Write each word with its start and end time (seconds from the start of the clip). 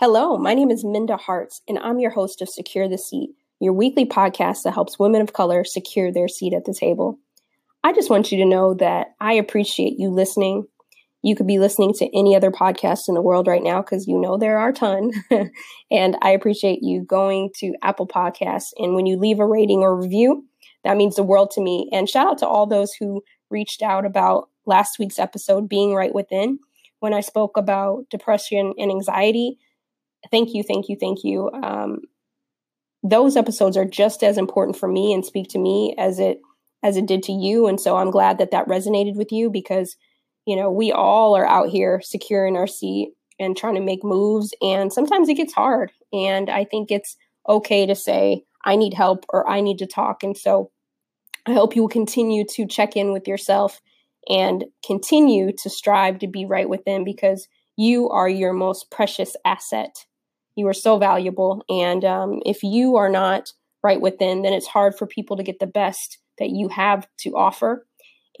Hello, 0.00 0.38
my 0.38 0.54
name 0.54 0.70
is 0.70 0.84
Minda 0.84 1.16
Harts, 1.16 1.60
and 1.66 1.76
I'm 1.76 1.98
your 1.98 2.12
host 2.12 2.40
of 2.40 2.48
Secure 2.48 2.88
the 2.88 2.96
Seat, 2.96 3.30
your 3.58 3.72
weekly 3.72 4.06
podcast 4.06 4.62
that 4.62 4.74
helps 4.74 4.96
women 4.96 5.20
of 5.20 5.32
color 5.32 5.64
secure 5.64 6.12
their 6.12 6.28
seat 6.28 6.54
at 6.54 6.66
the 6.66 6.72
table. 6.72 7.18
I 7.82 7.92
just 7.92 8.08
want 8.08 8.30
you 8.30 8.38
to 8.38 8.44
know 8.44 8.74
that 8.74 9.16
I 9.18 9.32
appreciate 9.32 9.98
you 9.98 10.10
listening. 10.10 10.68
You 11.22 11.34
could 11.34 11.48
be 11.48 11.58
listening 11.58 11.94
to 11.94 12.16
any 12.16 12.36
other 12.36 12.52
podcast 12.52 13.08
in 13.08 13.16
the 13.16 13.20
world 13.20 13.48
right 13.48 13.60
now 13.60 13.82
because 13.82 14.06
you 14.06 14.20
know 14.20 14.36
there 14.36 14.60
are 14.60 14.68
a 14.68 14.72
ton. 14.72 15.10
and 15.90 16.16
I 16.22 16.30
appreciate 16.30 16.78
you 16.80 17.02
going 17.02 17.50
to 17.56 17.74
Apple 17.82 18.06
Podcasts. 18.06 18.68
And 18.78 18.94
when 18.94 19.06
you 19.06 19.18
leave 19.18 19.40
a 19.40 19.46
rating 19.46 19.80
or 19.80 20.00
review, 20.00 20.44
that 20.84 20.96
means 20.96 21.16
the 21.16 21.24
world 21.24 21.50
to 21.56 21.60
me. 21.60 21.90
And 21.92 22.08
shout 22.08 22.28
out 22.28 22.38
to 22.38 22.46
all 22.46 22.68
those 22.68 22.92
who 23.00 23.24
reached 23.50 23.82
out 23.82 24.06
about 24.06 24.48
last 24.64 25.00
week's 25.00 25.18
episode, 25.18 25.68
Being 25.68 25.92
Right 25.92 26.14
Within, 26.14 26.60
when 27.00 27.14
I 27.14 27.20
spoke 27.20 27.56
about 27.56 28.04
depression 28.10 28.74
and 28.78 28.92
anxiety 28.92 29.58
thank 30.30 30.54
you, 30.54 30.62
thank 30.62 30.88
you, 30.88 30.96
thank 30.98 31.24
you. 31.24 31.50
Um, 31.50 32.00
those 33.02 33.36
episodes 33.36 33.76
are 33.76 33.84
just 33.84 34.22
as 34.22 34.38
important 34.38 34.76
for 34.76 34.88
me 34.88 35.12
and 35.12 35.24
speak 35.24 35.48
to 35.50 35.58
me 35.58 35.94
as 35.98 36.18
it 36.18 36.40
as 36.82 36.96
it 36.96 37.06
did 37.06 37.22
to 37.24 37.32
you. 37.32 37.66
And 37.66 37.80
so 37.80 37.96
i'm 37.96 38.10
glad 38.10 38.38
that 38.38 38.50
that 38.50 38.66
resonated 38.68 39.16
with 39.16 39.32
you 39.32 39.50
because 39.50 39.96
you 40.46 40.56
know 40.56 40.70
we 40.70 40.92
all 40.92 41.36
are 41.36 41.46
out 41.46 41.68
here 41.68 42.00
securing 42.02 42.56
our 42.56 42.66
seat 42.66 43.12
and 43.38 43.56
trying 43.56 43.76
to 43.76 43.80
make 43.80 44.02
moves. 44.02 44.52
And 44.60 44.92
sometimes 44.92 45.28
it 45.28 45.34
gets 45.34 45.52
hard. 45.52 45.92
And 46.12 46.50
i 46.50 46.64
think 46.64 46.90
it's 46.90 47.16
okay 47.48 47.86
to 47.86 47.94
say 47.94 48.42
i 48.64 48.76
need 48.76 48.94
help 48.94 49.24
or 49.28 49.48
i 49.48 49.60
need 49.60 49.78
to 49.78 49.86
talk. 49.86 50.22
And 50.22 50.36
so 50.36 50.70
i 51.46 51.52
hope 51.52 51.76
you 51.76 51.82
will 51.82 51.88
continue 51.88 52.44
to 52.54 52.66
check 52.66 52.96
in 52.96 53.12
with 53.12 53.28
yourself 53.28 53.80
and 54.28 54.64
continue 54.84 55.52
to 55.62 55.70
strive 55.70 56.18
to 56.18 56.26
be 56.26 56.44
right 56.44 56.68
within 56.68 57.04
because 57.04 57.48
you 57.78 58.10
are 58.10 58.28
your 58.28 58.52
most 58.52 58.90
precious 58.90 59.34
asset 59.46 59.94
you 60.58 60.66
are 60.66 60.74
so 60.74 60.98
valuable. 60.98 61.64
And 61.68 62.04
um, 62.04 62.40
if 62.44 62.64
you 62.64 62.96
are 62.96 63.08
not 63.08 63.52
right 63.84 64.00
within, 64.00 64.42
then 64.42 64.52
it's 64.52 64.66
hard 64.66 64.96
for 64.98 65.06
people 65.06 65.36
to 65.36 65.44
get 65.44 65.60
the 65.60 65.68
best 65.68 66.18
that 66.38 66.50
you 66.50 66.68
have 66.68 67.06
to 67.20 67.36
offer. 67.36 67.86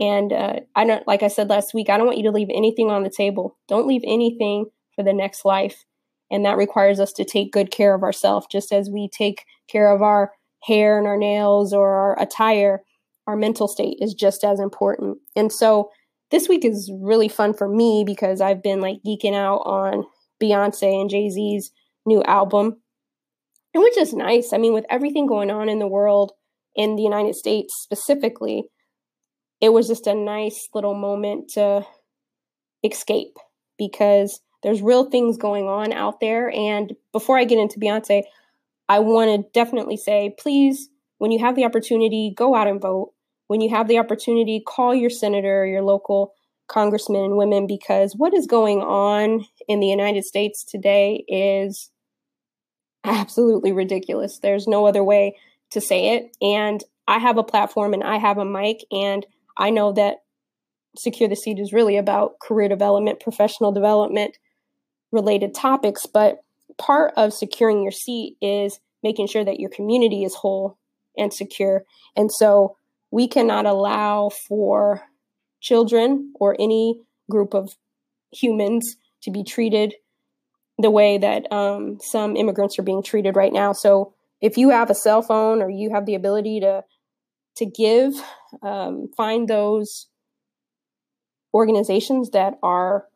And 0.00 0.32
uh, 0.32 0.54
I 0.74 0.84
don't, 0.84 1.06
like 1.06 1.22
I 1.22 1.28
said 1.28 1.48
last 1.48 1.74
week, 1.74 1.88
I 1.88 1.96
don't 1.96 2.06
want 2.06 2.18
you 2.18 2.24
to 2.24 2.32
leave 2.32 2.50
anything 2.52 2.90
on 2.90 3.04
the 3.04 3.12
table. 3.16 3.56
Don't 3.68 3.86
leave 3.86 4.02
anything 4.04 4.66
for 4.96 5.04
the 5.04 5.12
next 5.12 5.44
life. 5.44 5.84
And 6.28 6.44
that 6.44 6.56
requires 6.56 6.98
us 6.98 7.12
to 7.12 7.24
take 7.24 7.52
good 7.52 7.70
care 7.70 7.94
of 7.94 8.02
ourselves, 8.02 8.48
just 8.50 8.72
as 8.72 8.90
we 8.90 9.08
take 9.08 9.44
care 9.70 9.94
of 9.94 10.02
our 10.02 10.32
hair 10.64 10.98
and 10.98 11.06
our 11.06 11.16
nails 11.16 11.72
or 11.72 11.94
our 11.94 12.20
attire. 12.20 12.82
Our 13.28 13.36
mental 13.36 13.68
state 13.68 13.98
is 14.00 14.12
just 14.12 14.42
as 14.42 14.58
important. 14.58 15.18
And 15.36 15.52
so 15.52 15.90
this 16.30 16.48
week 16.48 16.64
is 16.64 16.90
really 17.00 17.28
fun 17.28 17.54
for 17.54 17.68
me 17.68 18.04
because 18.06 18.40
I've 18.40 18.62
been 18.62 18.80
like 18.80 18.98
geeking 19.06 19.34
out 19.34 19.58
on 19.58 20.04
Beyonce 20.42 21.00
and 21.00 21.10
Jay 21.10 21.28
Z's 21.30 21.70
new 22.06 22.22
album, 22.24 22.80
and 23.74 23.82
which 23.82 23.96
is 23.96 24.12
nice. 24.12 24.52
I 24.52 24.58
mean, 24.58 24.72
with 24.72 24.86
everything 24.90 25.26
going 25.26 25.50
on 25.50 25.68
in 25.68 25.78
the 25.78 25.86
world, 25.86 26.32
in 26.74 26.96
the 26.96 27.02
United 27.02 27.34
States 27.34 27.74
specifically, 27.82 28.64
it 29.60 29.70
was 29.70 29.88
just 29.88 30.06
a 30.06 30.14
nice 30.14 30.68
little 30.74 30.94
moment 30.94 31.50
to 31.54 31.84
escape 32.84 33.36
because 33.78 34.40
there's 34.62 34.82
real 34.82 35.10
things 35.10 35.36
going 35.36 35.66
on 35.66 35.92
out 35.92 36.20
there. 36.20 36.50
And 36.50 36.94
before 37.12 37.38
I 37.38 37.44
get 37.44 37.58
into 37.58 37.80
Beyonce, 37.80 38.22
I 38.88 39.00
want 39.00 39.30
to 39.30 39.50
definitely 39.52 39.96
say, 39.96 40.34
please, 40.38 40.88
when 41.18 41.30
you 41.30 41.40
have 41.40 41.56
the 41.56 41.64
opportunity, 41.64 42.32
go 42.36 42.54
out 42.54 42.68
and 42.68 42.80
vote. 42.80 43.12
When 43.48 43.60
you 43.60 43.70
have 43.70 43.88
the 43.88 43.98
opportunity, 43.98 44.62
call 44.64 44.94
your 44.94 45.10
senator, 45.10 45.66
your 45.66 45.82
local 45.82 46.34
congressmen 46.68 47.24
and 47.24 47.36
women, 47.36 47.66
because 47.66 48.14
what 48.16 48.34
is 48.34 48.46
going 48.46 48.80
on 48.80 49.46
in 49.66 49.80
the 49.80 49.86
United 49.86 50.24
States 50.24 50.64
today 50.64 51.24
is 51.26 51.90
absolutely 53.04 53.72
ridiculous. 53.72 54.38
There's 54.38 54.68
no 54.68 54.86
other 54.86 55.02
way 55.02 55.36
to 55.70 55.80
say 55.80 56.14
it. 56.14 56.36
And 56.42 56.84
I 57.06 57.18
have 57.18 57.38
a 57.38 57.42
platform 57.42 57.94
and 57.94 58.04
I 58.04 58.18
have 58.18 58.38
a 58.38 58.44
mic, 58.44 58.84
and 58.92 59.26
I 59.56 59.70
know 59.70 59.92
that 59.92 60.18
Secure 60.98 61.28
the 61.28 61.36
Seat 61.36 61.58
is 61.58 61.72
really 61.72 61.96
about 61.96 62.38
career 62.40 62.68
development, 62.68 63.20
professional 63.20 63.72
development 63.72 64.36
related 65.10 65.54
topics. 65.54 66.06
But 66.06 66.42
part 66.76 67.14
of 67.16 67.32
securing 67.32 67.82
your 67.82 67.92
seat 67.92 68.36
is 68.42 68.78
making 69.02 69.28
sure 69.28 69.44
that 69.44 69.60
your 69.60 69.70
community 69.70 70.24
is 70.24 70.34
whole 70.34 70.76
and 71.16 71.32
secure. 71.32 71.84
And 72.16 72.30
so 72.30 72.76
we 73.10 73.28
cannot 73.28 73.66
allow 73.66 74.30
for 74.30 75.02
children 75.60 76.32
or 76.34 76.56
any 76.58 77.00
group 77.30 77.54
of 77.54 77.76
humans 78.32 78.96
to 79.22 79.30
be 79.30 79.42
treated 79.42 79.94
the 80.78 80.90
way 80.90 81.18
that 81.18 81.50
um, 81.52 81.98
some 82.00 82.36
immigrants 82.36 82.78
are 82.78 82.82
being 82.82 83.02
treated 83.02 83.34
right 83.34 83.52
now. 83.52 83.72
So 83.72 84.14
if 84.40 84.56
you 84.56 84.70
have 84.70 84.90
a 84.90 84.94
cell 84.94 85.22
phone 85.22 85.60
or 85.60 85.68
you 85.68 85.90
have 85.92 86.06
the 86.06 86.14
ability 86.14 86.60
to 86.60 86.84
to 87.56 87.66
give, 87.66 88.14
um, 88.62 89.08
find 89.16 89.48
those 89.48 90.06
organizations 91.52 92.30
that 92.30 92.54
are 92.62 93.06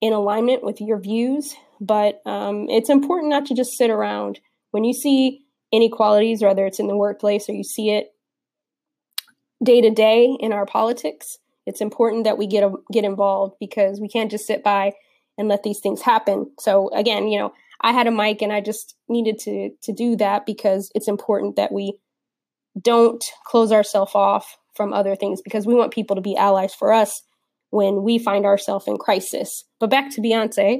in 0.00 0.14
alignment 0.14 0.64
with 0.64 0.80
your 0.80 0.98
views. 0.98 1.54
But 1.78 2.22
um, 2.24 2.70
it's 2.70 2.88
important 2.88 3.28
not 3.28 3.44
to 3.46 3.54
just 3.54 3.76
sit 3.76 3.90
around 3.90 4.40
when 4.70 4.84
you 4.84 4.94
see 4.94 5.44
inequalities, 5.70 6.42
whether 6.42 6.64
it's 6.64 6.80
in 6.80 6.86
the 6.86 6.96
workplace 6.96 7.50
or 7.50 7.52
you 7.52 7.64
see 7.64 7.90
it 7.90 8.11
day 9.62 9.80
to 9.80 9.90
day 9.90 10.36
in 10.40 10.52
our 10.52 10.66
politics. 10.66 11.38
It's 11.66 11.80
important 11.80 12.24
that 12.24 12.38
we 12.38 12.46
get 12.46 12.64
a, 12.64 12.72
get 12.92 13.04
involved 13.04 13.54
because 13.60 14.00
we 14.00 14.08
can't 14.08 14.30
just 14.30 14.46
sit 14.46 14.64
by 14.64 14.92
and 15.38 15.48
let 15.48 15.62
these 15.62 15.80
things 15.80 16.02
happen. 16.02 16.50
So 16.58 16.90
again, 16.90 17.28
you 17.28 17.38
know, 17.38 17.52
I 17.80 17.92
had 17.92 18.06
a 18.06 18.10
mic 18.10 18.42
and 18.42 18.52
I 18.52 18.60
just 18.60 18.94
needed 19.08 19.38
to 19.40 19.70
to 19.82 19.92
do 19.92 20.16
that 20.16 20.46
because 20.46 20.90
it's 20.94 21.08
important 21.08 21.56
that 21.56 21.72
we 21.72 21.98
don't 22.80 23.22
close 23.46 23.72
ourselves 23.72 24.12
off 24.14 24.56
from 24.74 24.92
other 24.92 25.14
things 25.14 25.42
because 25.42 25.66
we 25.66 25.74
want 25.74 25.92
people 25.92 26.16
to 26.16 26.22
be 26.22 26.36
allies 26.36 26.74
for 26.74 26.92
us 26.92 27.22
when 27.70 28.02
we 28.02 28.18
find 28.18 28.44
ourselves 28.44 28.86
in 28.86 28.96
crisis. 28.98 29.64
But 29.80 29.90
back 29.90 30.10
to 30.12 30.20
Beyonce. 30.20 30.78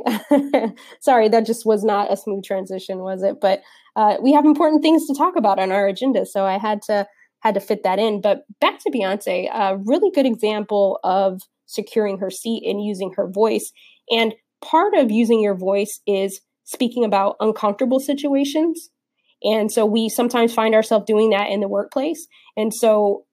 Sorry, 1.00 1.28
that 1.28 1.46
just 1.46 1.66
was 1.66 1.82
not 1.82 2.12
a 2.12 2.16
smooth 2.16 2.44
transition, 2.44 2.98
was 2.98 3.22
it? 3.22 3.40
But 3.40 3.62
uh, 3.96 4.16
we 4.22 4.32
have 4.32 4.44
important 4.44 4.82
things 4.82 5.06
to 5.06 5.14
talk 5.14 5.36
about 5.36 5.58
on 5.58 5.72
our 5.72 5.86
agenda, 5.86 6.24
so 6.24 6.44
I 6.44 6.58
had 6.58 6.82
to 6.82 7.06
had 7.42 7.54
to 7.54 7.60
fit 7.60 7.82
that 7.82 7.98
in. 7.98 8.20
But 8.20 8.44
back 8.60 8.78
to 8.80 8.90
Beyonce, 8.90 9.48
a 9.52 9.76
really 9.76 10.10
good 10.10 10.26
example 10.26 10.98
of 11.02 11.42
securing 11.66 12.18
her 12.18 12.30
seat 12.30 12.62
and 12.64 12.84
using 12.84 13.12
her 13.16 13.28
voice. 13.28 13.72
And 14.10 14.34
part 14.64 14.94
of 14.94 15.10
using 15.10 15.40
your 15.40 15.56
voice 15.56 16.00
is 16.06 16.40
speaking 16.64 17.04
about 17.04 17.36
uncomfortable 17.40 17.98
situations. 17.98 18.90
And 19.42 19.72
so 19.72 19.84
we 19.84 20.08
sometimes 20.08 20.54
find 20.54 20.74
ourselves 20.74 21.04
doing 21.06 21.30
that 21.30 21.50
in 21.50 21.60
the 21.60 21.68
workplace. 21.68 22.28
And 22.56 22.72
so 22.72 23.24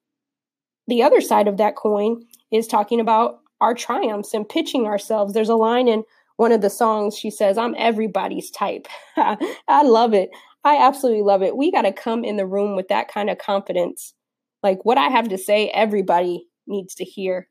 the 0.87 1.03
other 1.03 1.21
side 1.21 1.47
of 1.47 1.57
that 1.57 1.75
coin 1.75 2.23
is 2.51 2.65
talking 2.65 2.99
about 2.99 3.39
our 3.61 3.75
triumphs 3.75 4.33
and 4.33 4.49
pitching 4.49 4.85
ourselves. 4.85 5.33
There's 5.33 5.49
a 5.49 5.55
line 5.55 5.87
in 5.87 6.03
one 6.37 6.53
of 6.53 6.61
the 6.61 6.69
songs, 6.69 7.17
she 7.17 7.29
says, 7.29 7.57
I'm 7.57 7.75
everybody's 7.77 8.49
type. 8.49 8.87
I 9.17 9.83
love 9.83 10.13
it. 10.13 10.29
I 10.63 10.77
absolutely 10.77 11.23
love 11.23 11.41
it. 11.41 11.55
We 11.55 11.71
got 11.71 11.83
to 11.83 11.93
come 11.93 12.23
in 12.23 12.37
the 12.37 12.45
room 12.45 12.75
with 12.75 12.89
that 12.89 13.07
kind 13.07 13.29
of 13.29 13.37
confidence. 13.37 14.13
Like 14.61 14.83
what 14.83 14.97
I 14.97 15.07
have 15.07 15.29
to 15.29 15.37
say, 15.37 15.69
everybody 15.69 16.47
needs 16.67 16.95
to 16.95 17.05
hear. 17.05 17.47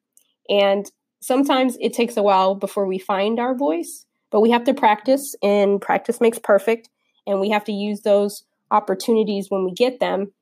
And 0.49 0.91
sometimes 1.21 1.77
it 1.81 1.93
takes 1.93 2.17
a 2.17 2.23
while 2.23 2.55
before 2.55 2.87
we 2.87 2.99
find 2.99 3.41
our 3.41 3.55
voice, 3.55 4.05
but 4.31 4.41
we 4.41 4.51
have 4.51 4.65
to 4.65 4.75
practice, 4.75 5.35
and 5.43 5.81
practice 5.81 6.21
makes 6.21 6.39
perfect. 6.39 6.89
And 7.27 7.41
we 7.41 7.51
have 7.51 7.65
to 7.65 7.73
use 7.73 8.03
those 8.03 8.45
opportunities 8.71 9.47
when 9.49 9.65
we 9.65 9.73
get 9.73 10.01
them 10.01 10.33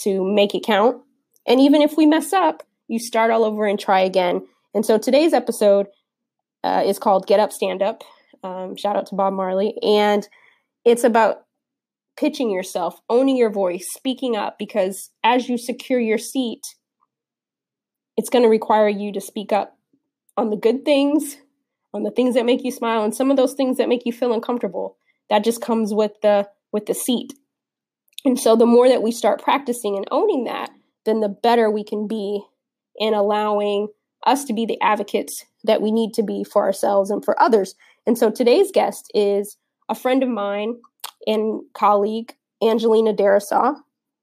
to 0.00 0.24
make 0.24 0.54
it 0.54 0.64
count. 0.64 1.02
And 1.46 1.60
even 1.60 1.82
if 1.82 1.96
we 1.96 2.06
mess 2.06 2.32
up, 2.32 2.62
you 2.88 2.98
start 2.98 3.30
all 3.30 3.44
over 3.44 3.66
and 3.66 3.78
try 3.78 4.00
again. 4.00 4.46
And 4.74 4.84
so 4.84 4.98
today's 4.98 5.32
episode 5.32 5.86
uh, 6.64 6.82
is 6.84 6.98
called 6.98 7.26
Get 7.26 7.40
Up, 7.40 7.52
Stand 7.52 7.82
Up. 7.82 8.02
Um, 8.42 8.76
shout 8.76 8.96
out 8.96 9.06
to 9.06 9.14
Bob 9.14 9.32
Marley. 9.34 9.74
And 9.82 10.26
it's 10.84 11.04
about 11.04 11.42
pitching 12.18 12.50
yourself, 12.50 13.00
owning 13.08 13.36
your 13.36 13.50
voice, 13.50 13.86
speaking 13.92 14.36
up, 14.36 14.58
because 14.58 15.10
as 15.22 15.48
you 15.48 15.56
secure 15.56 16.00
your 16.00 16.18
seat, 16.18 16.62
it's 18.16 18.30
going 18.30 18.42
to 18.42 18.48
require 18.48 18.88
you 18.88 19.12
to 19.12 19.20
speak 19.20 19.52
up 19.52 19.78
on 20.36 20.50
the 20.50 20.56
good 20.56 20.84
things, 20.84 21.36
on 21.94 22.02
the 22.02 22.10
things 22.10 22.34
that 22.34 22.44
make 22.44 22.64
you 22.64 22.72
smile, 22.72 23.04
and 23.04 23.14
some 23.14 23.30
of 23.30 23.36
those 23.36 23.54
things 23.54 23.76
that 23.76 23.88
make 23.88 24.02
you 24.04 24.12
feel 24.12 24.32
uncomfortable. 24.32 24.96
That 25.30 25.44
just 25.44 25.60
comes 25.60 25.94
with 25.94 26.12
the 26.22 26.48
with 26.72 26.86
the 26.86 26.94
seat. 26.94 27.34
And 28.24 28.38
so 28.38 28.56
the 28.56 28.66
more 28.66 28.88
that 28.88 29.02
we 29.02 29.12
start 29.12 29.42
practicing 29.42 29.96
and 29.96 30.06
owning 30.10 30.44
that, 30.44 30.70
then 31.04 31.20
the 31.20 31.28
better 31.28 31.70
we 31.70 31.84
can 31.84 32.08
be 32.08 32.42
in 32.96 33.14
allowing 33.14 33.88
us 34.26 34.44
to 34.44 34.52
be 34.52 34.66
the 34.66 34.80
advocates 34.80 35.44
that 35.64 35.80
we 35.80 35.92
need 35.92 36.12
to 36.14 36.22
be 36.22 36.44
for 36.44 36.64
ourselves 36.64 37.10
and 37.10 37.24
for 37.24 37.40
others. 37.40 37.74
And 38.06 38.18
so 38.18 38.30
today's 38.30 38.72
guest 38.72 39.10
is 39.14 39.56
a 39.88 39.94
friend 39.94 40.22
of 40.22 40.28
mine 40.28 40.76
and 41.28 41.62
colleague, 41.74 42.34
Angelina 42.62 43.14
Darrisaw. 43.14 43.76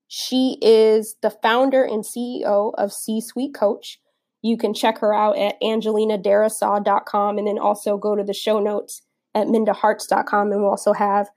She 0.08 0.58
is 0.62 1.16
the 1.22 1.30
founder 1.30 1.84
and 1.84 2.04
CEO 2.04 2.74
of 2.78 2.92
C 2.92 3.22
Suite 3.22 3.54
Coach. 3.54 4.00
You 4.42 4.58
can 4.58 4.74
check 4.74 5.00
her 5.00 5.14
out 5.14 5.38
at 5.38 5.60
angelinadarrisaw.com 5.62 7.38
and 7.38 7.48
then 7.48 7.58
also 7.58 7.98
go 7.98 8.16
to 8.16 8.24
the 8.24 8.34
show 8.34 8.60
notes 8.60 9.02
at 9.34 9.48
mindaharts.com. 9.48 10.52
And 10.52 10.62
we'll 10.62 10.70
also 10.70 10.94
have 10.94 11.30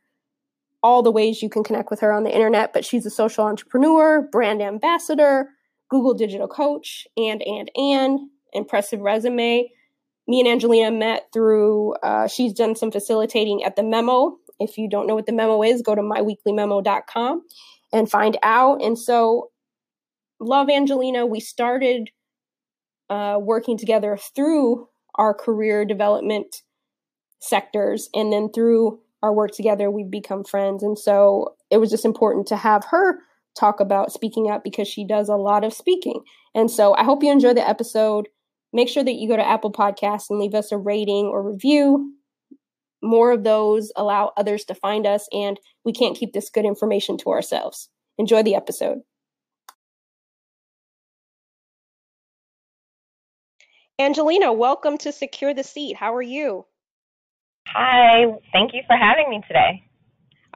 all 0.82 1.02
the 1.02 1.10
ways 1.10 1.42
you 1.42 1.48
can 1.48 1.64
connect 1.64 1.90
with 1.90 2.00
her 2.00 2.12
on 2.12 2.24
the 2.24 2.34
internet. 2.34 2.72
But 2.72 2.84
she's 2.84 3.06
a 3.06 3.10
social 3.10 3.44
entrepreneur, 3.44 4.28
brand 4.30 4.60
ambassador, 4.60 5.50
Google 5.90 6.14
digital 6.14 6.48
coach, 6.48 7.06
and, 7.16 7.42
and, 7.42 7.70
and 7.74 8.20
impressive 8.52 9.00
resume. 9.00 9.70
Me 10.26 10.40
and 10.40 10.48
Angelina 10.48 10.90
met 10.90 11.28
through, 11.32 11.94
uh, 12.02 12.28
she's 12.28 12.52
done 12.52 12.76
some 12.76 12.90
facilitating 12.90 13.64
at 13.64 13.76
the 13.76 13.82
Memo. 13.82 14.36
If 14.60 14.78
you 14.78 14.88
don't 14.88 15.06
know 15.06 15.14
what 15.14 15.26
the 15.26 15.32
Memo 15.32 15.62
is, 15.62 15.82
go 15.82 15.94
to 15.94 16.02
myweeklymemo.com 16.02 17.42
and 17.92 18.10
find 18.10 18.36
out. 18.42 18.82
And 18.82 18.98
so, 18.98 19.50
love 20.40 20.68
Angelina. 20.68 21.26
We 21.26 21.40
started 21.40 22.10
uh, 23.10 23.38
working 23.40 23.78
together 23.78 24.18
through 24.34 24.88
our 25.14 25.34
career 25.34 25.84
development 25.84 26.62
sectors. 27.40 28.08
And 28.14 28.32
then 28.32 28.50
through 28.52 29.00
our 29.22 29.32
work 29.32 29.52
together, 29.52 29.90
we've 29.90 30.10
become 30.10 30.44
friends. 30.44 30.82
And 30.82 30.98
so 30.98 31.56
it 31.70 31.78
was 31.78 31.90
just 31.90 32.04
important 32.04 32.46
to 32.48 32.56
have 32.56 32.84
her 32.90 33.18
talk 33.58 33.80
about 33.80 34.12
speaking 34.12 34.50
up 34.50 34.62
because 34.62 34.86
she 34.86 35.06
does 35.06 35.28
a 35.28 35.36
lot 35.36 35.64
of 35.64 35.72
speaking. 35.72 36.22
And 36.54 36.70
so 36.70 36.94
I 36.94 37.04
hope 37.04 37.22
you 37.22 37.32
enjoy 37.32 37.54
the 37.54 37.68
episode. 37.68 38.28
Make 38.72 38.88
sure 38.88 39.02
that 39.02 39.14
you 39.14 39.28
go 39.28 39.36
to 39.36 39.46
Apple 39.48 39.72
Podcasts 39.72 40.30
and 40.30 40.38
leave 40.38 40.54
us 40.54 40.70
a 40.70 40.78
rating 40.78 41.26
or 41.26 41.42
review. 41.42 42.12
More 43.02 43.32
of 43.32 43.44
those 43.44 43.92
allow 43.96 44.32
others 44.36 44.64
to 44.66 44.74
find 44.74 45.06
us, 45.06 45.28
and 45.32 45.58
we 45.84 45.92
can't 45.92 46.16
keep 46.16 46.32
this 46.32 46.50
good 46.50 46.64
information 46.64 47.16
to 47.18 47.30
ourselves. 47.30 47.88
Enjoy 48.18 48.42
the 48.42 48.54
episode. 48.54 48.98
Angelina, 54.00 54.52
welcome 54.52 54.96
to 54.98 55.10
Secure 55.10 55.54
the 55.54 55.64
Seat. 55.64 55.96
How 55.96 56.14
are 56.14 56.22
you? 56.22 56.66
Hi, 57.68 58.26
thank 58.52 58.72
you 58.72 58.82
for 58.86 58.96
having 58.96 59.28
me 59.28 59.42
today. 59.46 59.87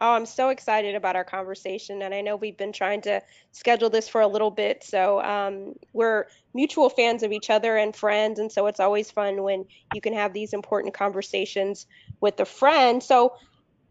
Oh, 0.00 0.14
I'm 0.14 0.26
so 0.26 0.48
excited 0.48 0.94
about 0.94 1.16
our 1.16 1.24
conversation, 1.24 2.02
and 2.02 2.14
I 2.14 2.22
know 2.22 2.34
we've 2.34 2.56
been 2.56 2.72
trying 2.72 3.02
to 3.02 3.20
schedule 3.52 3.90
this 3.90 4.08
for 4.08 4.20
a 4.20 4.26
little 4.26 4.50
bit. 4.50 4.82
So 4.82 5.22
um, 5.22 5.74
we're 5.92 6.26
mutual 6.54 6.88
fans 6.88 7.22
of 7.22 7.30
each 7.30 7.50
other 7.50 7.76
and 7.76 7.94
friends, 7.94 8.38
and 8.38 8.50
so 8.50 8.66
it's 8.66 8.80
always 8.80 9.10
fun 9.10 9.42
when 9.42 9.64
you 9.94 10.00
can 10.00 10.14
have 10.14 10.32
these 10.32 10.54
important 10.54 10.94
conversations 10.94 11.86
with 12.20 12.40
a 12.40 12.44
friend. 12.44 13.02
So 13.02 13.34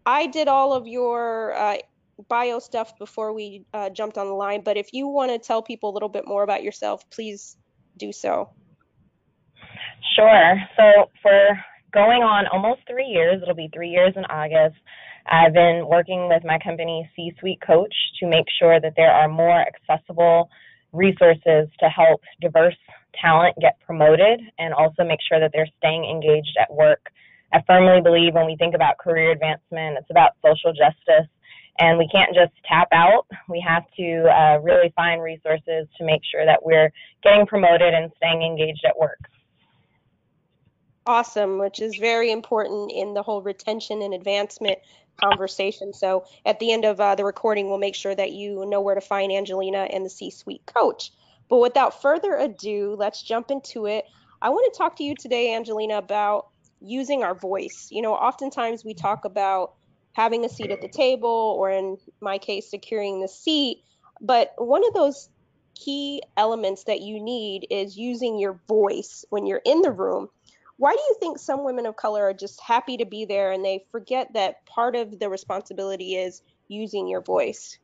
I 0.05 0.27
did 0.27 0.47
all 0.47 0.73
of 0.73 0.87
your 0.87 1.53
uh, 1.53 1.77
bio 2.27 2.59
stuff 2.59 2.97
before 2.97 3.31
we 3.31 3.65
uh, 3.73 3.89
jumped 3.89 4.17
on 4.17 4.27
the 4.27 4.33
line, 4.33 4.61
but 4.61 4.77
if 4.77 4.93
you 4.93 5.07
want 5.07 5.31
to 5.31 5.37
tell 5.37 5.61
people 5.61 5.91
a 5.91 5.93
little 5.93 6.09
bit 6.09 6.27
more 6.27 6.43
about 6.43 6.63
yourself, 6.63 7.07
please 7.09 7.57
do 7.97 8.11
so. 8.11 8.49
Sure. 10.15 10.55
So 10.75 11.09
for 11.21 11.59
going 11.93 12.23
on 12.23 12.47
almost 12.47 12.81
three 12.89 13.07
years, 13.07 13.41
it'll 13.41 13.55
be 13.55 13.69
three 13.73 13.89
years 13.89 14.13
in 14.15 14.25
August. 14.25 14.77
I've 15.27 15.53
been 15.53 15.87
working 15.87 16.27
with 16.27 16.43
my 16.43 16.57
company, 16.59 17.09
C 17.15 17.33
Suite 17.39 17.61
Coach, 17.65 17.93
to 18.19 18.27
make 18.27 18.45
sure 18.59 18.79
that 18.79 18.93
there 18.95 19.11
are 19.11 19.27
more 19.27 19.63
accessible 19.65 20.49
resources 20.93 21.69
to 21.79 21.89
help 21.89 22.21
diverse 22.41 22.75
talent 23.21 23.55
get 23.61 23.79
promoted 23.85 24.41
and 24.59 24.73
also 24.73 25.03
make 25.03 25.19
sure 25.27 25.39
that 25.39 25.51
they're 25.53 25.69
staying 25.77 26.05
engaged 26.05 26.57
at 26.59 26.73
work. 26.73 27.11
I 27.53 27.61
firmly 27.67 28.01
believe 28.01 28.33
when 28.33 28.45
we 28.45 28.55
think 28.55 28.75
about 28.75 28.97
career 28.97 29.31
advancement, 29.31 29.97
it's 29.97 30.09
about 30.09 30.31
social 30.43 30.71
justice. 30.73 31.29
And 31.79 31.97
we 31.97 32.07
can't 32.11 32.35
just 32.35 32.51
tap 32.67 32.89
out. 32.91 33.25
We 33.49 33.63
have 33.65 33.83
to 33.97 34.27
uh, 34.27 34.59
really 34.59 34.91
find 34.95 35.21
resources 35.21 35.87
to 35.97 36.05
make 36.05 36.21
sure 36.29 36.45
that 36.45 36.59
we're 36.63 36.91
getting 37.23 37.45
promoted 37.45 37.93
and 37.93 38.11
staying 38.17 38.43
engaged 38.43 38.83
at 38.85 38.97
work 38.97 39.19
awesome, 41.11 41.59
which 41.59 41.81
is 41.81 41.97
very 41.97 42.31
important 42.31 42.89
in 42.89 43.13
the 43.13 43.21
whole 43.21 43.41
retention 43.41 44.01
and 44.01 44.13
advancement 44.13 44.79
conversation. 45.21 45.91
So 45.91 46.23
at 46.45 46.59
the 46.59 46.71
end 46.71 46.85
of 46.85 47.01
uh, 47.01 47.15
the 47.15 47.25
recording, 47.25 47.67
we'll 47.67 47.79
make 47.79 47.95
sure 47.95 48.15
that 48.15 48.31
you 48.31 48.65
know 48.65 48.79
where 48.79 48.95
to 48.95 49.01
find 49.01 49.29
Angelina 49.29 49.89
and 49.91 50.05
the 50.05 50.09
C 50.09 50.31
Suite 50.31 50.65
coach. 50.65 51.11
But 51.49 51.59
without 51.59 52.01
further 52.01 52.37
ado, 52.37 52.95
let's 52.97 53.21
jump 53.21 53.51
into 53.51 53.87
it. 53.87 54.05
I 54.41 54.49
want 54.49 54.73
to 54.73 54.77
talk 54.77 54.95
to 54.95 55.03
you 55.03 55.13
today, 55.13 55.53
Angelina, 55.53 55.97
about 55.97 56.47
using 56.79 57.23
our 57.23 57.35
voice. 57.35 57.89
You 57.91 58.01
know, 58.01 58.13
oftentimes 58.13 58.85
we 58.85 58.93
talk 58.93 59.25
about 59.25 59.73
having 60.13 60.45
a 60.45 60.49
seat 60.49 60.71
at 60.71 60.81
the 60.81 60.87
table, 60.87 61.55
or 61.59 61.69
in 61.69 61.97
my 62.21 62.37
case, 62.37 62.69
securing 62.69 63.19
the 63.19 63.27
seat. 63.27 63.83
But 64.21 64.53
one 64.57 64.87
of 64.87 64.93
those 64.93 65.29
key 65.75 66.21
elements 66.37 66.85
that 66.85 67.01
you 67.01 67.19
need 67.21 67.67
is 67.69 67.97
using 67.97 68.39
your 68.39 68.59
voice 68.67 69.25
when 69.29 69.45
you're 69.45 69.61
in 69.65 69.81
the 69.81 69.91
room 69.91 70.29
why 70.81 70.93
do 70.93 70.99
you 70.99 71.15
think 71.19 71.37
some 71.37 71.63
women 71.63 71.85
of 71.85 71.95
color 71.95 72.23
are 72.23 72.33
just 72.33 72.59
happy 72.59 72.97
to 72.97 73.05
be 73.05 73.23
there 73.23 73.51
and 73.51 73.63
they 73.63 73.85
forget 73.91 74.33
that 74.33 74.65
part 74.65 74.95
of 74.95 75.19
the 75.19 75.29
responsibility 75.29 76.15
is 76.15 76.41
using 76.69 77.07
your 77.07 77.21
voice? 77.21 77.77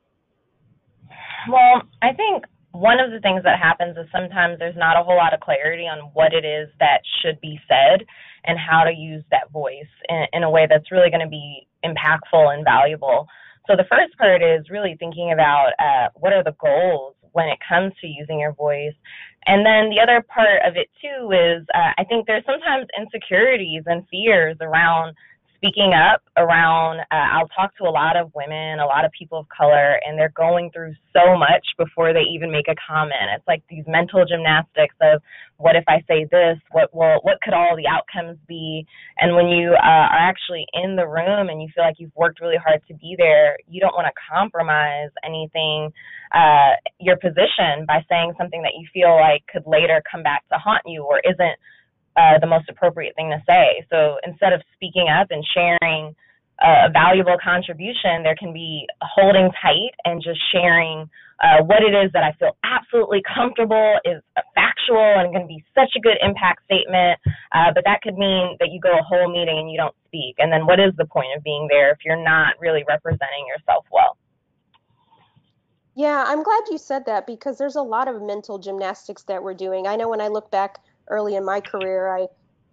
Well, 1.47 1.83
I 2.01 2.13
think 2.13 2.45
one 2.71 2.99
of 2.99 3.11
the 3.11 3.19
things 3.19 3.43
that 3.43 3.59
happens 3.59 3.97
is 3.97 4.07
sometimes 4.11 4.57
there's 4.57 4.75
not 4.75 4.99
a 4.99 5.03
whole 5.03 5.15
lot 5.15 5.35
of 5.35 5.41
clarity 5.41 5.83
on 5.83 6.09
what 6.13 6.33
it 6.33 6.43
is 6.43 6.69
that 6.79 7.01
should 7.21 7.39
be 7.39 7.59
said 7.67 8.03
and 8.45 8.57
how 8.57 8.83
to 8.83 8.91
use 8.91 9.23
that 9.29 9.51
voice 9.51 9.93
in, 10.09 10.25
in 10.33 10.41
a 10.41 10.49
way 10.49 10.65
that's 10.67 10.91
really 10.91 11.11
going 11.11 11.21
to 11.21 11.29
be 11.29 11.67
impactful 11.85 12.51
and 12.51 12.65
valuable. 12.65 13.27
So 13.67 13.75
the 13.75 13.85
first 13.91 14.17
part 14.17 14.41
is 14.41 14.71
really 14.71 14.95
thinking 14.97 15.33
about 15.33 15.69
uh, 15.77 16.09
what 16.15 16.33
are 16.33 16.43
the 16.43 16.55
goals 16.59 17.13
when 17.37 17.47
it 17.47 17.59
comes 17.61 17.93
to 18.01 18.07
using 18.07 18.39
your 18.39 18.53
voice. 18.53 18.97
And 19.45 19.63
then 19.63 19.91
the 19.91 20.01
other 20.01 20.25
part 20.27 20.65
of 20.65 20.75
it 20.75 20.89
too 20.99 21.29
is 21.31 21.61
uh, 21.73 21.93
I 21.97 22.03
think 22.03 22.25
there's 22.25 22.43
sometimes 22.45 22.87
insecurities 22.97 23.83
and 23.85 24.01
fears 24.09 24.57
around 24.59 25.15
speaking 25.57 25.91
up 25.93 26.21
around 26.37 26.99
uh, 27.11 27.27
i'll 27.33 27.49
talk 27.49 27.75
to 27.77 27.83
a 27.83 27.89
lot 27.89 28.15
of 28.15 28.31
women 28.33 28.79
a 28.79 28.85
lot 28.85 29.05
of 29.05 29.11
people 29.17 29.39
of 29.39 29.47
color 29.49 29.99
and 30.05 30.17
they're 30.17 30.33
going 30.35 30.71
through 30.71 30.93
so 31.13 31.37
much 31.37 31.65
before 31.77 32.13
they 32.13 32.21
even 32.21 32.51
make 32.51 32.67
a 32.67 32.75
comment. 32.77 33.33
It's 33.35 33.47
like 33.47 33.63
these 33.69 33.83
mental 33.87 34.23
gymnastics 34.25 34.95
of 35.01 35.21
what 35.57 35.75
if 35.75 35.83
i 35.87 36.03
say 36.07 36.25
this? 36.29 36.57
What 36.71 36.93
will 36.93 37.19
what 37.23 37.41
could 37.41 37.53
all 37.53 37.75
the 37.75 37.87
outcomes 37.87 38.37
be? 38.47 38.85
And 39.17 39.35
when 39.35 39.47
you 39.47 39.73
uh, 39.73 40.07
are 40.13 40.29
actually 40.29 40.65
in 40.73 40.95
the 40.95 41.07
room 41.07 41.49
and 41.49 41.61
you 41.61 41.69
feel 41.73 41.83
like 41.83 41.95
you've 41.97 42.15
worked 42.15 42.41
really 42.41 42.57
hard 42.57 42.81
to 42.87 42.93
be 42.93 43.15
there 43.17 43.57
you 43.67 43.81
don't 43.81 43.95
want 43.95 44.07
to 44.07 44.13
compromise 44.31 45.09
anything 45.23 45.91
uh, 46.33 46.75
your 46.99 47.17
position 47.17 47.85
by 47.87 48.05
saying 48.09 48.33
something 48.37 48.61
that 48.61 48.73
you 48.77 48.87
feel 48.93 49.15
like 49.15 49.43
could 49.51 49.63
later 49.65 50.01
come 50.09 50.23
back 50.23 50.47
to 50.49 50.57
haunt 50.57 50.83
you 50.85 51.03
or 51.03 51.19
isn't 51.25 51.57
uh, 52.17 52.39
the 52.39 52.47
most 52.47 52.67
appropriate 52.69 53.15
thing 53.15 53.29
to 53.29 53.41
say. 53.47 53.85
So 53.89 54.17
instead 54.25 54.51
of 54.53 54.61
speaking 54.73 55.07
up 55.07 55.27
and 55.29 55.45
sharing 55.53 56.15
a 56.59 56.89
valuable 56.91 57.37
contribution, 57.43 58.23
there 58.23 58.35
can 58.35 58.51
be 58.51 58.87
holding 59.01 59.51
tight 59.61 59.93
and 60.05 60.21
just 60.21 60.39
sharing 60.51 61.09
uh, 61.43 61.61
what 61.61 61.83
it 61.83 61.93
is 61.93 62.11
that 62.13 62.23
I 62.23 62.33
feel 62.39 62.57
absolutely 62.63 63.21
comfortable 63.21 63.99
is 64.03 64.23
factual 64.55 65.21
and 65.21 65.31
going 65.31 65.45
to 65.45 65.47
be 65.47 65.63
such 65.75 65.93
a 65.95 65.99
good 65.99 66.17
impact 66.21 66.65
statement. 66.65 67.19
Uh, 67.53 67.69
but 67.75 67.83
that 67.85 68.01
could 68.01 68.17
mean 68.17 68.57
that 68.59 68.69
you 68.71 68.81
go 68.81 68.97
a 68.97 69.03
whole 69.03 69.29
meeting 69.29 69.59
and 69.59 69.69
you 69.69 69.77
don't 69.77 69.93
speak. 70.07 70.35
And 70.39 70.51
then 70.51 70.65
what 70.65 70.79
is 70.79 70.93
the 70.97 71.05
point 71.05 71.29
of 71.37 71.43
being 71.43 71.67
there 71.69 71.91
if 71.91 71.99
you're 72.03 72.21
not 72.21 72.55
really 72.59 72.83
representing 72.87 73.45
yourself 73.47 73.85
well? 73.91 74.17
Yeah, 75.93 76.25
I'm 76.27 76.43
glad 76.43 76.61
you 76.69 76.77
said 76.77 77.05
that 77.05 77.27
because 77.27 77.57
there's 77.57 77.75
a 77.75 77.81
lot 77.81 78.07
of 78.07 78.21
mental 78.21 78.57
gymnastics 78.57 79.23
that 79.23 79.41
we're 79.41 79.55
doing. 79.55 79.85
I 79.85 79.95
know 79.95 80.09
when 80.09 80.21
I 80.21 80.27
look 80.27 80.49
back 80.49 80.79
early 81.09 81.35
in 81.35 81.45
my 81.45 81.61
career. 81.61 82.15
I 82.15 82.27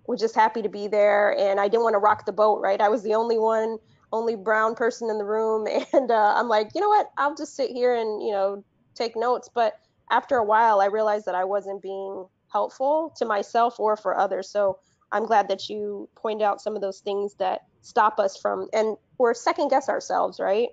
was 0.06 0.20
just 0.20 0.34
happy 0.34 0.62
to 0.62 0.68
be 0.68 0.88
there, 0.88 1.36
and 1.38 1.60
I 1.60 1.68
didn't 1.68 1.84
want 1.84 1.94
to 1.94 1.98
rock 1.98 2.26
the 2.26 2.32
boat. 2.32 2.60
Right, 2.60 2.80
I 2.80 2.88
was 2.88 3.02
the 3.02 3.14
only 3.14 3.38
one, 3.38 3.78
only 4.12 4.36
brown 4.36 4.74
person 4.74 5.10
in 5.10 5.18
the 5.18 5.24
room, 5.24 5.66
and 5.92 6.10
uh, 6.10 6.34
I'm 6.36 6.48
like, 6.48 6.70
you 6.74 6.80
know 6.80 6.88
what? 6.88 7.10
I'll 7.16 7.34
just 7.34 7.56
sit 7.56 7.70
here 7.70 7.94
and 7.94 8.22
you 8.22 8.32
know 8.32 8.64
take 8.94 9.16
notes. 9.16 9.48
But 9.52 9.74
after 10.10 10.36
a 10.36 10.44
while, 10.44 10.80
I 10.80 10.86
realized 10.86 11.26
that 11.26 11.34
I 11.34 11.44
wasn't 11.44 11.82
being 11.82 12.26
helpful 12.52 13.12
to 13.16 13.24
myself 13.24 13.80
or 13.80 13.96
for 13.96 14.16
others. 14.16 14.48
So 14.48 14.78
I'm 15.12 15.26
glad 15.26 15.48
that 15.48 15.68
you 15.68 16.08
point 16.14 16.42
out 16.42 16.60
some 16.60 16.76
of 16.76 16.82
those 16.82 17.00
things 17.00 17.34
that 17.34 17.62
stop 17.82 18.18
us 18.18 18.36
from 18.36 18.68
and 18.72 18.96
we're 19.18 19.34
second 19.34 19.68
guess 19.68 19.88
ourselves, 19.88 20.40
right? 20.40 20.68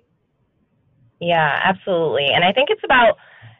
Yeah, 1.20 1.60
absolutely. 1.64 2.26
And 2.34 2.44
I 2.44 2.52
think 2.52 2.68
it's 2.70 2.82
about 2.84 3.16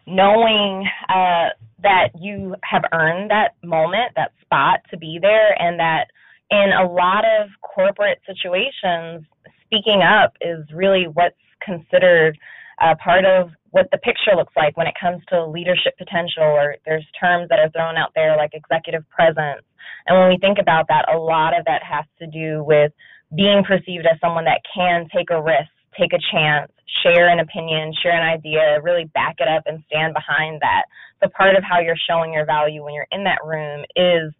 knowing 0.06 0.88
uh, 1.08 1.50
that 1.82 2.10
you 2.18 2.54
have 2.62 2.82
earned 2.92 3.30
that 3.30 3.54
moment, 3.62 4.12
that 4.16 4.32
spot 4.40 4.80
to 4.90 4.96
be 4.96 5.18
there, 5.20 5.60
and 5.60 5.78
that 5.78 6.06
in 6.50 6.70
a 6.72 6.90
lot 6.90 7.24
of 7.24 7.48
corporate 7.62 8.18
situations, 8.26 9.24
speaking 9.64 10.02
up 10.02 10.32
is 10.40 10.64
really 10.74 11.06
what's 11.12 11.36
considered 11.64 12.38
a 12.80 12.96
part 12.96 13.24
of 13.24 13.50
what 13.70 13.88
the 13.90 13.98
picture 13.98 14.34
looks 14.36 14.52
like 14.56 14.76
when 14.76 14.86
it 14.86 14.94
comes 15.00 15.22
to 15.28 15.46
leadership 15.46 15.96
potential, 15.96 16.42
or 16.42 16.76
there's 16.84 17.06
terms 17.18 17.48
that 17.48 17.58
are 17.58 17.70
thrown 17.70 17.96
out 17.96 18.10
there 18.14 18.36
like 18.36 18.50
executive 18.52 19.08
presence. 19.08 19.64
And 20.06 20.18
when 20.18 20.28
we 20.28 20.38
think 20.38 20.58
about 20.58 20.88
that, 20.88 21.08
a 21.12 21.16
lot 21.16 21.56
of 21.58 21.64
that 21.64 21.82
has 21.82 22.04
to 22.18 22.26
do 22.26 22.64
with 22.64 22.92
being 23.34 23.62
perceived 23.64 24.04
as 24.04 24.20
someone 24.20 24.44
that 24.44 24.60
can 24.74 25.08
take 25.14 25.30
a 25.30 25.40
risk 25.40 25.70
take 25.98 26.12
a 26.12 26.18
chance, 26.32 26.70
share 27.02 27.28
an 27.28 27.40
opinion, 27.40 27.92
share 28.02 28.12
an 28.12 28.22
idea, 28.22 28.80
really 28.82 29.04
back 29.06 29.36
it 29.38 29.48
up 29.48 29.62
and 29.66 29.82
stand 29.86 30.14
behind 30.14 30.60
that. 30.60 30.84
So 31.22 31.28
part 31.30 31.56
of 31.56 31.62
how 31.62 31.80
you're 31.80 31.96
showing 32.08 32.32
your 32.32 32.44
value 32.44 32.84
when 32.84 32.94
you're 32.94 33.06
in 33.10 33.24
that 33.24 33.38
room 33.44 33.84
is 33.96 34.32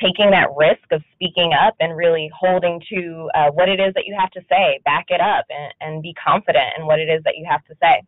taking 0.00 0.30
that 0.30 0.48
risk 0.56 0.84
of 0.90 1.02
speaking 1.14 1.52
up 1.52 1.74
and 1.80 1.96
really 1.96 2.30
holding 2.38 2.80
to 2.90 3.30
uh, 3.34 3.50
what 3.52 3.68
it 3.68 3.80
is 3.80 3.94
that 3.94 4.04
you 4.06 4.14
have 4.18 4.30
to 4.30 4.40
say, 4.48 4.78
back 4.84 5.06
it 5.08 5.20
up, 5.20 5.46
and, 5.48 5.72
and 5.80 6.02
be 6.02 6.14
confident 6.14 6.66
in 6.78 6.86
what 6.86 6.98
it 6.98 7.08
is 7.08 7.22
that 7.24 7.36
you 7.36 7.46
have 7.48 7.64
to 7.64 7.74
say. 7.80 8.02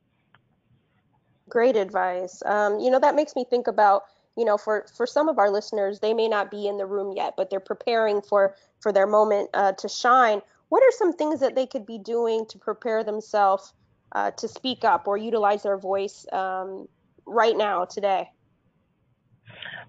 Great 1.49 1.77
advice. 1.77 2.43
Um, 2.45 2.79
you 2.79 2.91
know, 2.91 3.01
that 3.01 3.15
makes 3.15 3.35
me 3.35 3.47
think 3.49 3.69
about, 3.69 4.03
you 4.37 4.45
know, 4.45 4.59
for, 4.59 4.85
for 4.95 5.07
some 5.07 5.31
of 5.31 5.39
our 5.39 5.51
listeners, 5.51 5.99
they 6.01 6.13
may 6.13 6.29
not 6.29 6.51
be 6.51 6.69
in 6.69 6.77
the 6.77 6.85
room 6.85 7.15
yet, 7.17 7.35
but 7.39 7.49
they're 7.49 7.59
preparing 7.59 8.21
for, 8.21 8.55
for 8.81 8.93
their 8.93 9.07
moment 9.07 9.49
uh, 9.55 9.73
to 9.73 9.89
shine. 9.89 10.43
What 10.69 10.83
are 10.83 10.93
some 10.93 11.15
things 11.15 11.41
that 11.41 11.55
they 11.55 11.67
could 11.67 11.87
be 11.87 11.97
doing 11.97 12.45
to 12.51 12.59
prepare 12.59 13.03
themselves 13.03 13.73
uh, 14.13 14.31
to 14.33 14.49
speak 14.49 14.85
up 14.85 15.07
or 15.07 15.17
utilize 15.17 15.63
their 15.63 15.79
voice 15.79 16.27
um, 16.33 16.87
right 17.27 17.57
now, 17.57 17.85
today? 17.85 18.29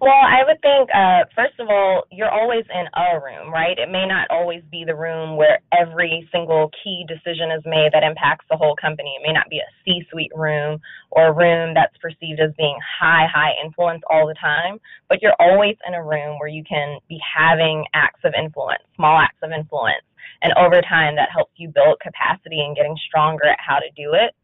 Well, 0.02 0.16
I 0.16 0.48
would 0.48 0.62
think, 0.62 0.90
uh, 0.96 1.28
first 1.36 1.60
of 1.60 1.68
all, 1.68 2.04
you're 2.10 2.32
always 2.32 2.64
in 2.72 2.88
a 2.96 3.20
room, 3.20 3.52
right? 3.52 3.78
It 3.78 3.92
may 3.92 4.08
not 4.08 4.32
always 4.32 4.64
be 4.72 4.86
the 4.88 4.96
room 4.96 5.36
where 5.36 5.60
every 5.76 6.28
single 6.32 6.72
key 6.84 7.04
decision 7.06 7.52
is 7.52 7.62
made 7.66 7.92
that 7.92 8.04
impacts 8.04 8.46
the 8.50 8.56
whole 8.56 8.78
company. 8.80 9.12
It 9.20 9.28
may 9.28 9.34
not 9.34 9.50
be 9.50 9.60
a 9.60 9.68
C 9.84 10.08
suite 10.10 10.32
room 10.34 10.80
or 11.12 11.28
a 11.28 11.34
room 11.34 11.74
that's 11.74 11.96
perceived 11.98 12.40
as 12.40 12.56
being 12.58 12.78
high, 12.80 13.28
high 13.28 13.52
influence 13.64 14.02
all 14.10 14.26
the 14.26 14.40
time, 14.40 14.80
but 15.10 15.22
you're 15.22 15.36
always 15.38 15.76
in 15.86 15.94
a 15.94 16.04
room 16.04 16.40
where 16.40 16.48
you 16.48 16.64
can 16.64 17.00
be 17.10 17.20
having 17.20 17.84
acts 17.94 18.22
of 18.24 18.34
influence, 18.40 18.84
small 18.96 19.20
acts 19.20 19.44
of 19.44 19.52
influence. 19.52 20.08
And 20.42 20.54
over 20.54 20.82
time, 20.82 21.16
that 21.16 21.30
helps 21.34 21.54
you 21.58 21.70
build 21.70 22.00
capacity 22.02 22.62
and 22.62 22.76
getting 22.76 22.96
stronger 23.08 23.46
at 23.46 23.60
how 23.60 23.80
to 23.80 23.90
do 23.96 24.14
it. 24.14 24.36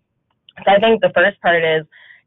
So 0.65 0.71
I 0.71 0.79
think 0.79 1.01
the 1.01 1.11
first 1.13 1.39
part 1.41 1.63
is 1.63 1.85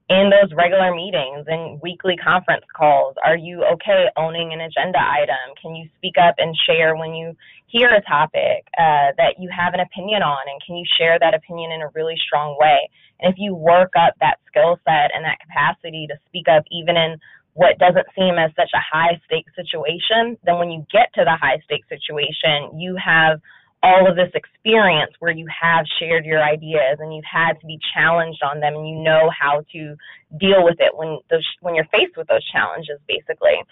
in 0.09 0.31
those 0.31 0.49
regular 0.57 0.95
meetings 0.95 1.45
and 1.47 1.81
weekly 1.83 2.17
conference 2.17 2.65
calls? 2.75 3.15
Are 3.25 3.37
you 3.37 3.63
okay 3.77 4.07
owning 4.17 4.53
an 4.53 4.61
agenda 4.61 4.99
item? 4.99 5.53
Can 5.61 5.75
you 5.75 5.89
speak 5.97 6.15
up 6.17 6.35
and 6.39 6.57
share 6.67 6.97
when 6.97 7.13
you 7.13 7.37
hear 7.67 7.91
a 7.91 8.01
topic 8.03 8.65
uh, 8.79 9.13
that 9.21 9.37
you 9.39 9.51
have 9.53 9.75
an 9.75 9.81
opinion 9.81 10.23
on? 10.23 10.49
And 10.49 10.61
can 10.65 10.77
you 10.77 10.85
share 10.97 11.19
that 11.21 11.35
opinion 11.35 11.73
in 11.73 11.83
a 11.83 11.93
really 11.95 12.17
strong 12.17 12.57
way? 12.59 12.89
And 13.21 13.33
if 13.33 13.39
you 13.39 13.55
work 13.55 13.93
up 14.01 14.15
that 14.21 14.39
skill 14.49 14.81
set 14.85 15.13
and 15.15 15.25
that 15.25 15.41
capacity 15.41 16.07
to 16.09 16.17
speak 16.27 16.49
up, 16.49 16.65
even 16.73 16.97
in 16.97 17.19
what 17.53 17.77
doesn't 17.79 18.07
seem 18.17 18.39
as 18.39 18.51
such 18.57 18.71
a 18.73 18.81
high 18.81 19.21
stake 19.27 19.47
situation, 19.53 20.39
then 20.45 20.57
when 20.57 20.71
you 20.71 20.87
get 20.91 21.13
to 21.15 21.25
the 21.25 21.37
high 21.37 21.61
stake 21.65 21.85
situation, 21.89 22.79
you 22.79 22.97
have 22.97 23.41
all 23.83 24.09
of 24.09 24.17
this 24.17 24.31
experience 24.35 25.13
where 25.21 25.33
you 25.33 25.47
have 25.47 25.87
shared 25.99 26.25
your 26.25 26.43
ideas 26.43 26.99
and 26.99 27.15
you've 27.15 27.25
had 27.31 27.53
to 27.61 27.67
be 27.67 27.79
challenged 27.95 28.43
on 28.43 28.61
them 28.61 28.75
and 28.75 28.89
you 28.89 28.97
know 28.97 29.31
how 29.31 29.63
to 29.73 29.95
deal 30.39 30.65
with 30.65 30.77
it 30.81 30.97
when 30.97 31.19
those 31.31 31.47
when 31.61 31.75
you're 31.75 31.87
faced 31.93 32.17
with 32.17 32.27
those 32.27 32.45
challenges 32.51 32.99
basically. 33.07 33.63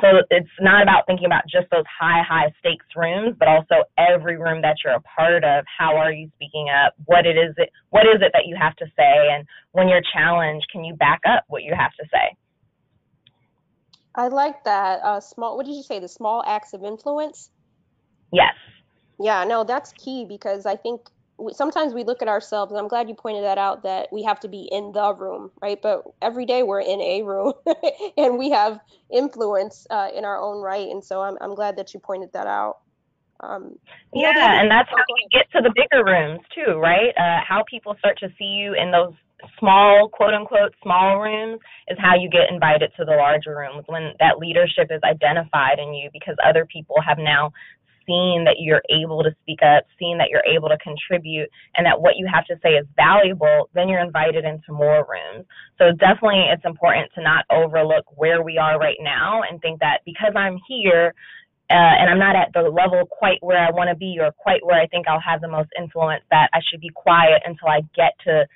So 0.00 0.08
it's 0.30 0.50
not 0.60 0.82
about 0.82 1.06
thinking 1.06 1.26
about 1.26 1.44
just 1.48 1.70
those 1.70 1.84
high 1.86 2.22
high 2.22 2.52
stakes 2.60 2.86
rooms 2.94 3.34
but 3.38 3.48
also 3.48 3.82
every 3.98 4.38
room 4.38 4.62
that 4.62 4.76
you're 4.84 4.94
a 4.94 5.00
part 5.00 5.42
of. 5.42 5.64
How 5.66 5.96
are 5.96 6.12
you 6.12 6.30
speaking 6.36 6.68
up? 6.68 6.94
What 7.06 7.26
it 7.26 7.36
is 7.36 7.54
it 7.56 7.70
what 7.90 8.06
is 8.06 8.22
it 8.22 8.30
that 8.34 8.46
you 8.46 8.56
have 8.60 8.76
to 8.76 8.86
say? 8.96 9.30
And 9.34 9.46
when 9.72 9.88
you're 9.88 10.02
challenged 10.14 10.66
can 10.70 10.84
you 10.84 10.94
back 10.94 11.22
up 11.28 11.44
what 11.48 11.64
you 11.64 11.74
have 11.76 11.92
to 11.98 12.06
say? 12.06 12.36
I 14.14 14.28
like 14.28 14.62
that 14.62 15.00
uh, 15.02 15.18
small 15.18 15.56
what 15.56 15.66
did 15.66 15.74
you 15.74 15.82
say? 15.82 15.98
The 15.98 16.08
small 16.08 16.44
acts 16.46 16.72
of 16.72 16.84
influence? 16.84 17.50
Yes 18.32 18.54
yeah, 19.18 19.44
no, 19.44 19.64
that's 19.64 19.92
key 19.92 20.24
because 20.28 20.66
I 20.66 20.76
think 20.76 21.08
sometimes 21.52 21.94
we 21.94 22.04
look 22.04 22.22
at 22.22 22.28
ourselves, 22.28 22.72
and 22.72 22.78
I'm 22.78 22.88
glad 22.88 23.08
you 23.08 23.14
pointed 23.14 23.44
that 23.44 23.58
out 23.58 23.82
that 23.82 24.08
we 24.12 24.22
have 24.24 24.40
to 24.40 24.48
be 24.48 24.68
in 24.70 24.92
the 24.92 25.14
room, 25.14 25.50
right? 25.60 25.78
But 25.80 26.04
every 26.22 26.46
day 26.46 26.62
we're 26.62 26.80
in 26.80 27.00
a 27.00 27.22
room 27.22 27.52
and 28.16 28.38
we 28.38 28.50
have 28.50 28.80
influence 29.12 29.86
uh, 29.90 30.08
in 30.14 30.24
our 30.24 30.40
own 30.40 30.62
right. 30.62 30.88
And 30.88 31.04
so 31.04 31.20
I'm, 31.20 31.36
I'm 31.40 31.54
glad 31.54 31.76
that 31.76 31.94
you 31.94 32.00
pointed 32.00 32.30
that 32.32 32.46
out. 32.46 32.78
Um, 33.40 33.76
yeah, 34.14 34.30
know, 34.32 34.40
and 34.40 34.70
that's 34.70 34.88
how 34.88 35.02
you 35.08 35.28
get 35.30 35.50
to 35.52 35.60
the 35.60 35.72
bigger 35.74 36.04
rooms 36.04 36.40
too, 36.54 36.78
right? 36.78 37.12
Uh, 37.18 37.40
how 37.46 37.64
people 37.68 37.94
start 37.98 38.16
to 38.20 38.28
see 38.38 38.44
you 38.44 38.74
in 38.74 38.90
those 38.92 39.12
small, 39.58 40.08
quote 40.08 40.32
unquote, 40.32 40.72
small 40.82 41.20
rooms 41.20 41.60
is 41.88 41.98
how 42.00 42.14
you 42.14 42.30
get 42.30 42.48
invited 42.48 42.92
to 42.96 43.04
the 43.04 43.12
larger 43.12 43.56
rooms 43.56 43.84
when 43.86 44.12
that 44.20 44.38
leadership 44.38 44.88
is 44.90 45.00
identified 45.02 45.78
in 45.78 45.92
you 45.92 46.08
because 46.12 46.36
other 46.46 46.64
people 46.64 46.96
have 47.04 47.18
now 47.18 47.52
seeing 48.06 48.44
that 48.44 48.56
you're 48.58 48.82
able 48.90 49.22
to 49.22 49.34
speak 49.42 49.60
up, 49.62 49.84
seeing 49.98 50.18
that 50.18 50.28
you're 50.30 50.44
able 50.46 50.68
to 50.68 50.78
contribute, 50.78 51.48
and 51.74 51.86
that 51.86 52.00
what 52.00 52.16
you 52.16 52.26
have 52.32 52.44
to 52.46 52.56
say 52.62 52.70
is 52.70 52.86
valuable, 52.96 53.68
then 53.74 53.88
you're 53.88 54.02
invited 54.02 54.44
into 54.44 54.72
more 54.72 55.06
rooms. 55.08 55.46
So 55.78 55.92
definitely 55.92 56.46
it's 56.50 56.64
important 56.64 57.10
to 57.14 57.22
not 57.22 57.44
overlook 57.50 58.04
where 58.16 58.42
we 58.42 58.58
are 58.58 58.78
right 58.78 58.98
now 59.00 59.42
and 59.48 59.60
think 59.60 59.80
that 59.80 60.00
because 60.04 60.32
I'm 60.36 60.58
here, 60.68 61.14
uh, 61.70 61.74
and 61.98 62.10
I'm 62.10 62.18
not 62.18 62.36
at 62.36 62.52
the 62.52 62.62
level 62.62 63.06
quite 63.06 63.42
where 63.42 63.58
I 63.58 63.70
want 63.70 63.88
to 63.88 63.96
be 63.96 64.18
or 64.20 64.30
quite 64.32 64.64
where 64.64 64.80
I 64.80 64.86
think 64.86 65.08
I'll 65.08 65.20
have 65.20 65.40
the 65.40 65.48
most 65.48 65.70
influence, 65.78 66.22
that 66.30 66.50
I 66.52 66.60
should 66.68 66.80
be 66.80 66.90
quiet 66.90 67.42
until 67.46 67.68
I 67.68 67.80
get 67.96 68.12
to 68.24 68.46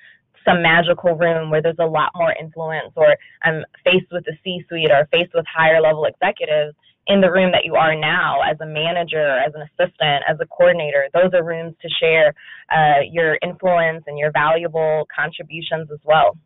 some 0.45 0.61
magical 0.61 1.15
room 1.15 1.49
where 1.49 1.61
there's 1.61 1.79
a 1.79 1.85
lot 1.85 2.11
more 2.15 2.33
influence 2.39 2.93
or 2.95 3.15
I'm 3.43 3.65
faced 3.83 4.11
with 4.11 4.25
the 4.25 4.33
C 4.43 4.63
suite 4.69 4.91
or 4.91 5.07
faced 5.11 5.33
with 5.33 5.45
higher 5.45 5.81
level 5.81 6.05
executives 6.05 6.75
in 7.07 7.21
the 7.21 7.31
room 7.31 7.51
that 7.51 7.65
you 7.65 7.75
are 7.75 7.95
now 7.95 8.41
as 8.41 8.59
a 8.61 8.65
manager, 8.65 9.39
as 9.39 9.53
an 9.55 9.61
assistant, 9.61 10.23
as 10.27 10.37
a 10.39 10.45
coordinator. 10.45 11.07
Those 11.13 11.31
are 11.33 11.43
rooms 11.43 11.75
to 11.81 11.89
share 11.89 12.33
uh, 12.71 13.01
your 13.09 13.37
influence 13.41 14.03
and 14.07 14.17
your 14.17 14.31
valuable 14.31 15.07
contributions 15.15 15.89
as 15.91 15.99
well. 16.03 16.37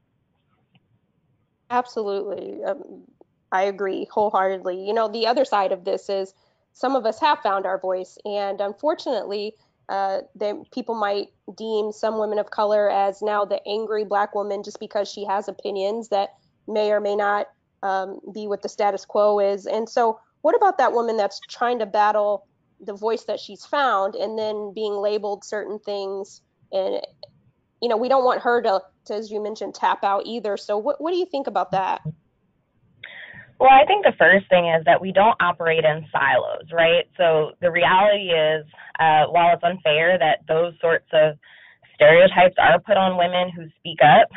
Absolutely. 1.70 2.64
Um, 2.64 3.04
I 3.52 3.64
agree 3.64 4.08
wholeheartedly. 4.12 4.86
You 4.86 4.94
know, 4.94 5.08
the 5.08 5.28
other 5.28 5.46
side 5.46 5.72
of 5.72 5.84
this 5.84 6.10
is 6.10 6.34
some 6.72 6.96
of 6.96 7.06
us 7.06 7.20
have 7.20 7.40
found 7.40 7.66
our 7.66 7.80
voice, 7.80 8.18
and 8.26 8.62
unfortunately, 8.62 9.54
uh, 9.90 10.22
people 10.74 10.96
might 10.96 11.28
deem 11.56 11.92
some 11.92 12.18
women 12.18 12.40
of 12.40 12.50
color 12.50 12.90
as 12.90 13.22
now 13.22 13.46
the 13.46 13.62
angry 13.68 14.06
black 14.06 14.34
woman 14.34 14.64
just 14.64 14.80
because 14.80 15.12
she 15.12 15.26
has 15.26 15.48
opinions 15.48 16.10
that 16.10 16.30
may 16.68 16.92
or 16.92 17.00
may 17.00 17.16
not 17.16 17.48
um, 17.84 18.20
be 18.34 18.48
what 18.48 18.62
the 18.62 18.70
status 18.70 19.06
quo 19.06 19.40
is. 19.40 19.66
And 19.66 19.88
so, 19.88 20.20
what 20.44 20.56
about 20.56 20.78
that 20.78 20.94
woman 20.94 21.18
that's 21.18 21.40
trying 21.50 21.80
to 21.80 21.86
battle 21.86 22.46
the 22.80 22.94
voice 22.94 23.24
that 23.24 23.40
she's 23.40 23.66
found 23.66 24.14
and 24.14 24.38
then 24.38 24.74
being 24.76 24.94
labeled 24.94 25.44
certain 25.44 25.80
things? 25.80 26.42
And, 26.72 27.02
you 27.82 27.88
know, 27.88 27.98
we 27.98 28.10
don't 28.10 28.26
want 28.26 28.42
her 28.42 28.62
to, 28.62 28.82
to 29.06 29.14
as 29.14 29.32
you 29.32 29.42
mentioned, 29.42 29.74
tap 29.74 30.04
out 30.04 30.24
either. 30.26 30.58
So, 30.58 30.78
what, 30.78 31.02
what 31.02 31.12
do 31.12 31.18
you 31.18 31.26
think 31.26 31.48
about 31.48 31.72
that? 31.72 32.02
Well, 33.58 33.72
I 33.72 33.86
think 33.86 34.04
the 34.04 34.12
first 34.20 34.50
thing 34.50 34.68
is 34.68 34.84
that 34.84 35.00
we 35.00 35.14
don't 35.14 35.42
operate 35.42 35.86
in 35.86 36.06
silos, 36.12 36.68
right? 36.74 37.08
So 37.16 37.52
the 37.62 37.72
reality 37.72 38.28
is, 38.28 38.66
uh, 39.00 39.32
while 39.32 39.54
it's 39.54 39.64
unfair 39.64 40.20
that 40.20 40.40
those 40.50 40.74
sorts 40.82 41.08
of 41.14 41.38
stereotypes 41.96 42.56
are 42.58 42.80
put 42.80 42.98
on 42.98 43.18
women 43.18 43.50
who 43.56 43.68
speak 43.80 44.00
up, 44.04 44.28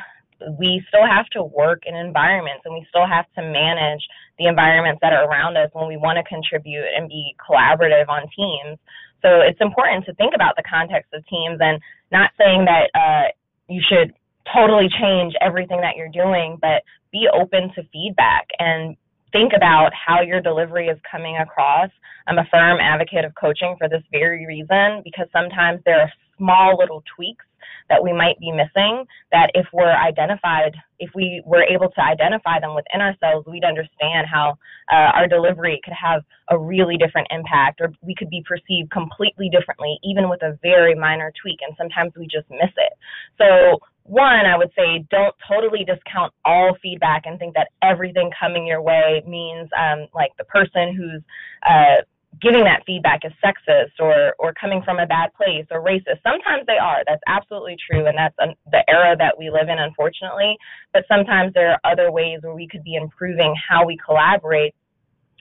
we 0.58 0.82
still 0.88 1.06
have 1.06 1.26
to 1.32 1.42
work 1.42 1.82
in 1.86 1.94
environments 1.94 2.62
and 2.64 2.74
we 2.74 2.86
still 2.88 3.06
have 3.06 3.26
to 3.36 3.42
manage 3.42 4.02
the 4.38 4.46
environments 4.46 5.00
that 5.02 5.12
are 5.12 5.28
around 5.28 5.56
us 5.56 5.70
when 5.72 5.88
we 5.88 5.96
want 5.96 6.16
to 6.16 6.24
contribute 6.24 6.86
and 6.96 7.08
be 7.08 7.34
collaborative 7.40 8.08
on 8.08 8.22
teams. 8.36 8.78
So 9.22 9.40
it's 9.40 9.60
important 9.60 10.04
to 10.06 10.14
think 10.14 10.34
about 10.34 10.56
the 10.56 10.62
context 10.68 11.12
of 11.14 11.26
teams 11.26 11.58
and 11.60 11.80
not 12.12 12.30
saying 12.38 12.66
that 12.66 12.90
uh, 12.94 13.28
you 13.68 13.80
should 13.80 14.12
totally 14.54 14.88
change 15.00 15.34
everything 15.40 15.80
that 15.80 15.96
you're 15.96 16.12
doing, 16.12 16.58
but 16.60 16.82
be 17.12 17.28
open 17.32 17.72
to 17.74 17.82
feedback 17.92 18.46
and 18.58 18.96
think 19.32 19.52
about 19.56 19.90
how 19.94 20.20
your 20.20 20.40
delivery 20.40 20.88
is 20.88 20.98
coming 21.10 21.36
across. 21.38 21.90
I'm 22.26 22.38
a 22.38 22.46
firm 22.50 22.78
advocate 22.80 23.24
of 23.24 23.32
coaching 23.34 23.74
for 23.78 23.88
this 23.88 24.02
very 24.10 24.46
reason 24.46 25.02
because 25.02 25.26
sometimes 25.32 25.80
there 25.84 26.00
are 26.00 26.12
small 26.36 26.76
little 26.78 27.02
tweaks 27.16 27.44
that 27.88 28.02
we 28.02 28.12
might 28.12 28.38
be 28.40 28.52
missing 28.52 29.04
that 29.32 29.50
if 29.54 29.66
we're 29.72 29.96
identified 29.96 30.74
if 30.98 31.10
we 31.14 31.42
were 31.44 31.62
able 31.64 31.90
to 31.90 32.00
identify 32.00 32.58
them 32.60 32.74
within 32.74 33.00
ourselves 33.00 33.46
we'd 33.46 33.64
understand 33.64 34.26
how 34.30 34.56
uh, 34.92 35.12
our 35.14 35.26
delivery 35.26 35.80
could 35.84 35.94
have 35.94 36.22
a 36.50 36.58
really 36.58 36.96
different 36.96 37.26
impact 37.30 37.80
or 37.80 37.92
we 38.02 38.14
could 38.14 38.30
be 38.30 38.42
perceived 38.46 38.90
completely 38.90 39.48
differently 39.50 39.98
even 40.04 40.28
with 40.28 40.42
a 40.42 40.58
very 40.62 40.94
minor 40.94 41.32
tweak 41.40 41.58
and 41.66 41.76
sometimes 41.76 42.12
we 42.16 42.26
just 42.26 42.48
miss 42.50 42.72
it. 42.76 42.92
So 43.38 43.78
one, 44.04 44.46
I 44.46 44.56
would 44.56 44.70
say 44.76 45.04
don't 45.10 45.34
totally 45.48 45.84
discount 45.84 46.32
all 46.44 46.76
feedback 46.82 47.22
and 47.26 47.38
think 47.38 47.54
that 47.54 47.68
everything 47.82 48.30
coming 48.38 48.66
your 48.66 48.80
way 48.80 49.22
means 49.26 49.68
um, 49.76 50.06
like 50.14 50.30
the 50.38 50.44
person 50.44 50.94
who's 50.96 51.22
uh, 51.68 52.02
giving 52.40 52.64
that 52.64 52.82
feedback 52.86 53.20
is 53.24 53.32
sexist 53.44 53.98
or 54.00 54.34
or 54.38 54.52
coming 54.54 54.82
from 54.84 54.98
a 54.98 55.06
bad 55.06 55.32
place 55.34 55.66
or 55.70 55.82
racist. 55.82 56.22
Sometimes 56.22 56.66
they 56.66 56.78
are. 56.78 57.02
That's 57.06 57.22
absolutely 57.26 57.76
true, 57.90 58.06
and 58.06 58.16
that's 58.16 58.34
um, 58.42 58.54
the 58.70 58.84
era 58.88 59.16
that 59.16 59.38
we 59.38 59.50
live 59.50 59.68
in, 59.68 59.78
unfortunately. 59.78 60.56
But 60.92 61.04
sometimes 61.08 61.54
there 61.54 61.72
are 61.72 61.80
other 61.84 62.10
ways 62.10 62.40
where 62.42 62.54
we 62.54 62.68
could 62.68 62.84
be 62.84 62.94
improving 62.94 63.54
how 63.68 63.86
we 63.86 63.96
collaborate 64.04 64.74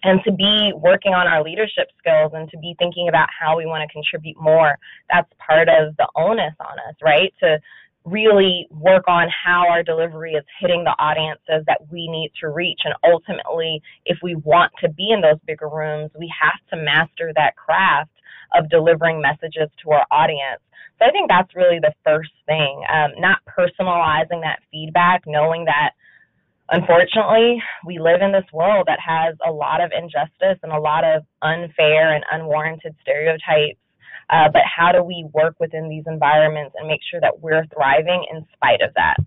and 0.03 0.21
to 0.23 0.31
be 0.31 0.71
working 0.75 1.13
on 1.13 1.27
our 1.27 1.43
leadership 1.43 1.87
skills 1.97 2.31
and 2.35 2.49
to 2.51 2.57
be 2.59 2.75
thinking 2.77 3.09
about 3.09 3.27
how 3.37 3.57
we 3.57 3.65
want 3.65 3.87
to 3.87 3.91
contribute 3.91 4.39
more. 4.39 4.77
That's 5.11 5.29
part 5.45 5.67
of 5.67 5.97
the 5.97 6.07
onus 6.15 6.53
on 6.59 6.77
us, 6.87 6.95
right? 7.01 7.33
To 7.41 7.59
really 8.05 8.67
work 8.69 9.07
on 9.07 9.27
how 9.29 9.65
our 9.67 9.83
delivery 9.83 10.33
is 10.33 10.43
hitting 10.59 10.83
the 10.83 10.95
audiences 10.99 11.65
that 11.65 11.81
we 11.91 12.07
need 12.07 12.31
to 12.39 12.49
reach. 12.49 12.81
And 12.85 12.93
ultimately, 13.03 13.81
if 14.05 14.19
we 14.21 14.35
want 14.35 14.71
to 14.81 14.89
be 14.89 15.09
in 15.11 15.21
those 15.21 15.39
bigger 15.45 15.67
rooms, 15.67 16.11
we 16.17 16.31
have 16.39 16.59
to 16.69 16.83
master 16.83 17.31
that 17.35 17.55
craft 17.55 18.11
of 18.53 18.69
delivering 18.69 19.21
messages 19.21 19.69
to 19.83 19.91
our 19.91 20.05
audience. 20.11 20.61
So 20.99 21.05
I 21.05 21.11
think 21.11 21.29
that's 21.29 21.55
really 21.55 21.79
the 21.79 21.93
first 22.05 22.31
thing, 22.45 22.83
um, 22.93 23.11
not 23.17 23.39
personalizing 23.49 24.41
that 24.41 24.59
feedback, 24.71 25.23
knowing 25.25 25.65
that 25.65 25.91
unfortunately 26.69 27.61
we 27.85 27.99
live 27.99 28.21
in 28.21 28.31
this 28.31 28.45
world 28.53 28.87
that 28.87 28.99
has 29.05 29.35
a 29.45 29.51
lot 29.51 29.81
of 29.81 29.91
injustice 29.97 30.59
and 30.63 30.71
a 30.71 30.79
lot 30.79 31.03
of 31.03 31.23
unfair 31.41 32.13
and 32.15 32.23
unwarranted 32.31 32.95
stereotypes 33.01 33.79
uh, 34.29 34.49
but 34.51 34.63
how 34.63 34.91
do 34.91 35.03
we 35.03 35.27
work 35.33 35.55
within 35.59 35.89
these 35.89 36.03
environments 36.07 36.75
and 36.77 36.87
make 36.87 37.01
sure 37.09 37.19
that 37.21 37.39
we're 37.41 37.65
thriving 37.73 38.25
in 38.31 38.45
spite 38.53 38.81
of 38.81 38.93
that? 38.95 39.17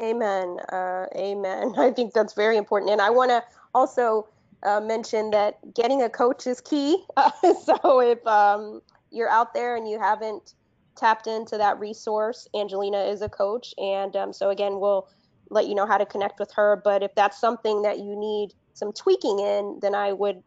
Amen. 0.00 0.58
Uh, 0.72 1.06
amen. 1.16 1.74
I 1.78 1.90
think 1.90 2.12
that's 2.12 2.34
very 2.34 2.56
important. 2.56 2.90
And 2.90 3.00
I 3.00 3.10
want 3.10 3.30
to 3.30 3.42
also 3.74 4.28
uh, 4.62 4.80
mention 4.80 5.30
that 5.30 5.58
getting 5.74 6.02
a 6.02 6.08
coach 6.08 6.46
is 6.46 6.60
key. 6.60 7.04
so 7.64 8.00
if 8.00 8.24
um, 8.26 8.82
you're 9.10 9.30
out 9.30 9.54
there 9.54 9.76
and 9.76 9.88
you 9.88 9.98
haven't 9.98 10.54
tapped 10.96 11.26
into 11.26 11.56
that 11.58 11.78
resource, 11.80 12.48
Angelina 12.54 13.02
is 13.04 13.22
a 13.22 13.28
coach. 13.28 13.74
And 13.78 14.14
um, 14.16 14.32
so, 14.32 14.50
again, 14.50 14.78
we'll 14.78 15.08
let 15.50 15.66
you 15.66 15.74
know 15.74 15.86
how 15.86 15.98
to 15.98 16.06
connect 16.06 16.38
with 16.38 16.52
her. 16.52 16.80
But 16.84 17.02
if 17.02 17.14
that's 17.14 17.40
something 17.40 17.82
that 17.82 17.98
you 17.98 18.16
need 18.16 18.54
some 18.74 18.92
tweaking 18.92 19.38
in, 19.38 19.78
then 19.82 19.94
I 19.94 20.12
would 20.12 20.42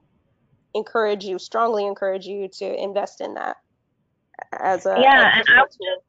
encourage 0.75 1.24
you, 1.24 1.39
strongly 1.39 1.86
encourage 1.86 2.25
you 2.25 2.48
to 2.60 2.84
invest 2.84 3.22
in 3.22 3.34
that 3.34 3.58
as 4.51 4.86
a 4.86 4.98
yeah. 5.00 5.32
and, 5.36 5.46
I 5.50 5.62
would, 5.62 6.01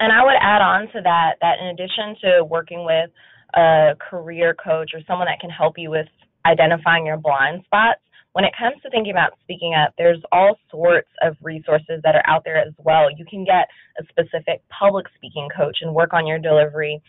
and 0.00 0.12
I 0.12 0.24
would 0.24 0.36
add 0.40 0.60
on 0.60 0.88
to 0.92 1.00
that 1.02 1.36
that 1.40 1.58
in 1.60 1.68
addition 1.68 2.16
to 2.22 2.44
working 2.44 2.84
with 2.84 3.10
a 3.54 3.94
career 4.10 4.54
coach 4.54 4.90
or 4.92 5.00
someone 5.06 5.26
that 5.28 5.40
can 5.40 5.50
help 5.50 5.78
you 5.78 5.90
with 5.90 6.08
identifying 6.44 7.06
your 7.06 7.16
blind 7.16 7.62
spots, 7.64 8.00
when 8.32 8.44
it 8.44 8.52
comes 8.58 8.82
to 8.82 8.90
thinking 8.90 9.12
about 9.12 9.38
speaking 9.42 9.74
up, 9.74 9.94
there's 9.96 10.20
all 10.32 10.58
sorts 10.68 11.08
of 11.22 11.36
resources 11.40 12.00
that 12.02 12.16
are 12.16 12.26
out 12.26 12.42
there 12.44 12.58
as 12.58 12.74
well. 12.78 13.06
You 13.16 13.24
can 13.24 13.44
get 13.44 13.68
a 13.98 14.04
specific 14.08 14.60
public 14.68 15.06
speaking 15.16 15.48
coach 15.56 15.78
and 15.82 15.94
work 15.94 16.12
on 16.12 16.26
your 16.26 16.40
delivery 16.40 17.00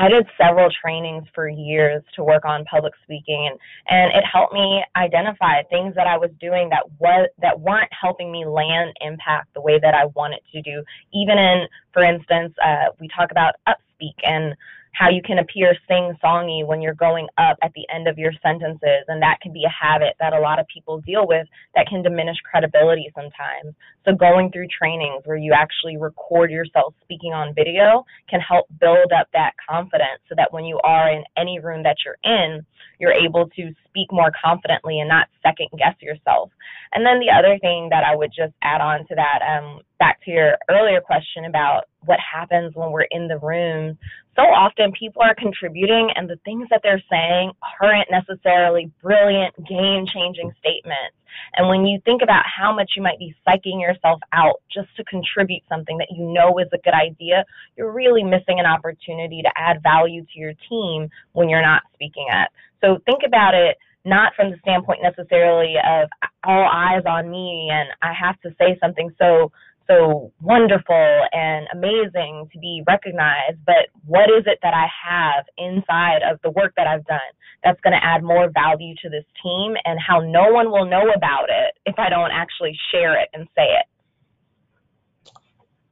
I 0.00 0.08
did 0.08 0.26
several 0.40 0.70
trainings 0.82 1.24
for 1.34 1.48
years 1.48 2.02
to 2.16 2.24
work 2.24 2.44
on 2.44 2.64
public 2.64 2.94
speaking 3.04 3.48
and, 3.50 3.58
and 3.88 4.12
it 4.16 4.24
helped 4.24 4.54
me 4.54 4.82
identify 4.96 5.62
things 5.64 5.94
that 5.94 6.06
I 6.06 6.16
was 6.16 6.30
doing 6.40 6.70
that 6.70 6.84
was 6.98 7.28
that 7.40 7.60
weren't 7.60 7.90
helping 7.92 8.32
me 8.32 8.46
land 8.46 8.96
impact 9.00 9.52
the 9.54 9.60
way 9.60 9.78
that 9.78 9.94
I 9.94 10.06
wanted 10.06 10.40
to 10.52 10.62
do. 10.62 10.82
Even 11.12 11.38
in, 11.38 11.66
for 11.92 12.02
instance, 12.02 12.54
uh, 12.64 12.86
we 12.98 13.08
talk 13.08 13.30
about 13.30 13.54
upspeak 13.68 14.14
and 14.22 14.54
how 14.92 15.08
you 15.08 15.22
can 15.22 15.38
appear 15.38 15.74
sing 15.88 16.12
songy 16.22 16.66
when 16.66 16.82
you're 16.82 16.94
going 16.94 17.28
up 17.38 17.56
at 17.62 17.72
the 17.74 17.86
end 17.94 18.08
of 18.08 18.18
your 18.18 18.32
sentences. 18.42 19.04
And 19.08 19.22
that 19.22 19.38
can 19.40 19.52
be 19.52 19.64
a 19.64 19.70
habit 19.70 20.14
that 20.20 20.32
a 20.32 20.40
lot 20.40 20.58
of 20.58 20.66
people 20.66 21.00
deal 21.00 21.26
with 21.26 21.46
that 21.74 21.86
can 21.88 22.02
diminish 22.02 22.36
credibility 22.48 23.10
sometimes. 23.14 23.74
So 24.04 24.12
going 24.14 24.50
through 24.50 24.66
trainings 24.76 25.22
where 25.24 25.36
you 25.36 25.52
actually 25.52 25.96
record 25.96 26.50
yourself 26.50 26.94
speaking 27.02 27.32
on 27.32 27.54
video 27.54 28.04
can 28.28 28.40
help 28.40 28.66
build 28.80 29.12
up 29.12 29.28
that 29.32 29.52
confidence 29.68 30.20
so 30.28 30.34
that 30.36 30.52
when 30.52 30.64
you 30.64 30.80
are 30.84 31.10
in 31.10 31.24
any 31.36 31.60
room 31.60 31.82
that 31.82 31.96
you're 32.04 32.18
in, 32.24 32.64
you're 32.98 33.12
able 33.12 33.48
to 33.56 33.72
speak 33.88 34.08
more 34.12 34.30
confidently 34.42 35.00
and 35.00 35.08
not 35.08 35.28
second 35.42 35.68
guess 35.78 35.94
yourself. 36.00 36.50
And 36.92 37.04
then 37.04 37.20
the 37.20 37.30
other 37.30 37.58
thing 37.58 37.88
that 37.90 38.04
I 38.04 38.14
would 38.14 38.30
just 38.30 38.54
add 38.62 38.80
on 38.80 39.06
to 39.08 39.14
that, 39.14 39.40
um, 39.42 39.80
back 40.00 40.20
to 40.24 40.30
your 40.32 40.56
earlier 40.68 41.00
question 41.00 41.44
about 41.44 41.84
what 42.04 42.18
happens 42.18 42.74
when 42.74 42.90
we're 42.90 43.06
in 43.12 43.28
the 43.28 43.38
room, 43.38 43.96
so 44.34 44.42
often 44.42 44.90
people 44.92 45.22
are 45.22 45.34
contributing 45.34 46.10
and 46.16 46.28
the 46.28 46.40
things 46.44 46.66
that 46.70 46.80
they're 46.82 47.02
saying 47.10 47.52
aren't 47.80 48.10
necessarily 48.10 48.90
brilliant, 49.02 49.54
game 49.68 50.06
changing 50.06 50.50
statements. 50.58 51.14
And 51.56 51.68
when 51.68 51.84
you 51.84 52.00
think 52.04 52.22
about 52.22 52.42
how 52.44 52.74
much 52.74 52.92
you 52.96 53.02
might 53.02 53.18
be 53.18 53.34
psyching 53.46 53.80
yourself 53.80 54.18
out 54.32 54.62
just 54.72 54.88
to 54.96 55.04
contribute 55.04 55.62
something 55.68 55.98
that 55.98 56.08
you 56.10 56.24
know 56.32 56.58
is 56.58 56.68
a 56.72 56.78
good 56.78 56.94
idea, 56.94 57.44
you're 57.76 57.92
really 57.92 58.24
missing 58.24 58.58
an 58.58 58.66
opportunity 58.66 59.42
to 59.42 59.50
add 59.56 59.82
value 59.82 60.22
to 60.22 60.38
your 60.38 60.54
team 60.68 61.08
when 61.32 61.48
you're 61.48 61.62
not 61.62 61.82
speaking 61.94 62.26
up. 62.32 62.48
So 62.80 62.98
think 63.04 63.20
about 63.24 63.54
it 63.54 63.76
not 64.04 64.32
from 64.34 64.50
the 64.50 64.56
standpoint 64.62 65.00
necessarily 65.02 65.74
of 65.86 66.08
all 66.44 66.68
eyes 66.72 67.02
on 67.06 67.30
me 67.30 67.68
and 67.70 67.90
I 68.00 68.14
have 68.14 68.40
to 68.40 68.50
say 68.58 68.78
something 68.80 69.10
so 69.18 69.52
so 69.90 70.32
wonderful 70.40 71.26
and 71.32 71.66
amazing 71.74 72.48
to 72.52 72.58
be 72.58 72.82
recognized, 72.86 73.58
but 73.66 73.90
what 74.06 74.30
is 74.30 74.44
it 74.46 74.58
that 74.62 74.74
I 74.74 74.86
have 74.86 75.44
inside 75.58 76.22
of 76.22 76.38
the 76.42 76.50
work 76.50 76.74
that 76.76 76.86
I've 76.86 77.04
done 77.06 77.18
that's 77.64 77.80
going 77.80 77.92
to 77.92 78.04
add 78.04 78.22
more 78.22 78.48
value 78.54 78.94
to 79.02 79.10
this 79.10 79.24
team 79.42 79.74
and 79.84 79.98
how 79.98 80.20
no 80.20 80.52
one 80.52 80.70
will 80.70 80.86
know 80.86 81.10
about 81.14 81.48
it 81.50 81.74
if 81.86 81.98
I 81.98 82.08
don't 82.08 82.30
actually 82.30 82.78
share 82.92 83.20
it 83.20 83.28
and 83.34 83.48
say 83.56 83.66
it? 83.66 83.86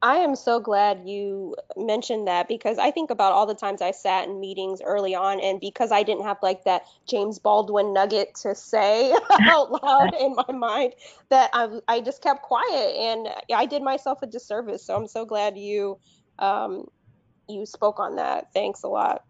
I 0.01 0.17
am 0.17 0.35
so 0.35 0.61
glad 0.61 1.01
you 1.05 1.55
mentioned 1.75 2.27
that 2.27 2.47
because 2.47 2.77
I 2.77 2.89
think 2.89 3.09
about 3.09 3.33
all 3.33 3.45
the 3.45 3.53
times 3.53 3.81
I 3.81 3.91
sat 3.91 4.29
in 4.29 4.39
meetings 4.39 4.81
early 4.81 5.13
on, 5.13 5.41
and 5.41 5.59
because 5.59 5.91
I 5.91 6.03
didn't 6.03 6.23
have 6.23 6.37
like 6.41 6.63
that 6.63 6.83
James 7.05 7.37
Baldwin 7.37 7.93
nugget 7.93 8.35
to 8.43 8.55
say 8.55 9.11
out 9.41 9.83
loud 9.83 10.13
in 10.15 10.35
my 10.35 10.53
mind, 10.53 10.93
that 11.29 11.49
I, 11.51 11.79
I 11.89 11.99
just 11.99 12.21
kept 12.21 12.43
quiet 12.43 12.95
and 12.95 13.27
I 13.53 13.65
did 13.65 13.81
myself 13.81 14.21
a 14.21 14.27
disservice. 14.27 14.85
So 14.85 14.95
I'm 14.95 15.07
so 15.07 15.25
glad 15.25 15.57
you 15.57 15.99
um, 16.39 16.85
you 17.49 17.65
spoke 17.65 17.99
on 17.99 18.15
that. 18.15 18.53
Thanks 18.53 18.83
a 18.83 18.87
lot. 18.87 19.23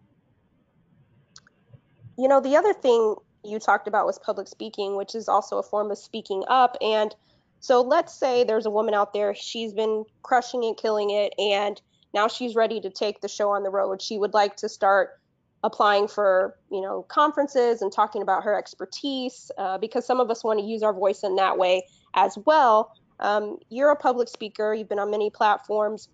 You 2.15 2.27
know, 2.27 2.41
the 2.41 2.57
other 2.57 2.73
thing 2.73 3.15
you 3.43 3.57
talked 3.57 3.87
about 3.87 4.05
was 4.05 4.19
public 4.19 4.47
speaking, 4.47 4.95
which 4.95 5.15
is 5.15 5.27
also 5.27 5.57
a 5.57 5.63
form 5.63 5.89
of 5.89 5.97
speaking 5.97 6.43
up. 6.47 6.77
And 6.81 7.15
so 7.59 7.81
let's 7.81 8.17
say 8.17 8.43
there's 8.43 8.65
a 8.65 8.69
woman 8.69 8.93
out 8.93 9.13
there, 9.13 9.35
she's 9.35 9.73
been 9.73 10.05
crushing 10.23 10.63
it, 10.63 10.77
killing 10.77 11.09
it, 11.09 11.33
and 11.37 11.81
now 12.13 12.27
she's 12.27 12.55
ready 12.55 12.79
to 12.81 12.89
take 12.89 13.21
the 13.21 13.27
show 13.27 13.51
on 13.51 13.63
the 13.63 13.69
road. 13.69 14.01
She 14.01 14.17
would 14.17 14.33
like 14.33 14.55
to 14.57 14.69
start 14.69 15.19
applying 15.63 16.07
for, 16.07 16.55
you 16.71 16.81
know, 16.81 17.03
conferences 17.03 17.81
and 17.81 17.91
talking 17.91 18.21
about 18.21 18.43
her 18.43 18.57
expertise 18.57 19.51
uh, 19.57 19.77
because 19.77 20.05
some 20.05 20.19
of 20.19 20.31
us 20.31 20.43
want 20.43 20.59
to 20.59 20.65
use 20.65 20.83
our 20.83 20.93
voice 20.93 21.23
in 21.23 21.35
that 21.35 21.57
way 21.57 21.85
as 22.13 22.37
well. 22.45 22.93
Um, 23.19 23.57
you're 23.69 23.91
a 23.91 23.95
public 23.95 24.29
speaker, 24.29 24.73
you've 24.73 24.87
been 24.87 24.99
on 24.99 25.11
many 25.11 25.29
platforms. 25.29 26.07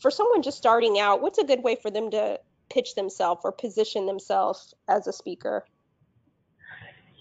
For 0.00 0.10
someone 0.10 0.42
just 0.42 0.58
starting 0.58 0.98
out, 0.98 1.22
what's 1.22 1.38
a 1.38 1.44
good 1.44 1.62
way 1.62 1.76
for 1.80 1.90
them 1.90 2.10
to 2.10 2.40
pitch 2.68 2.96
themselves 2.96 3.42
or 3.44 3.52
position 3.52 4.06
themselves 4.06 4.74
as 4.88 5.06
a 5.06 5.12
speaker? 5.12 5.64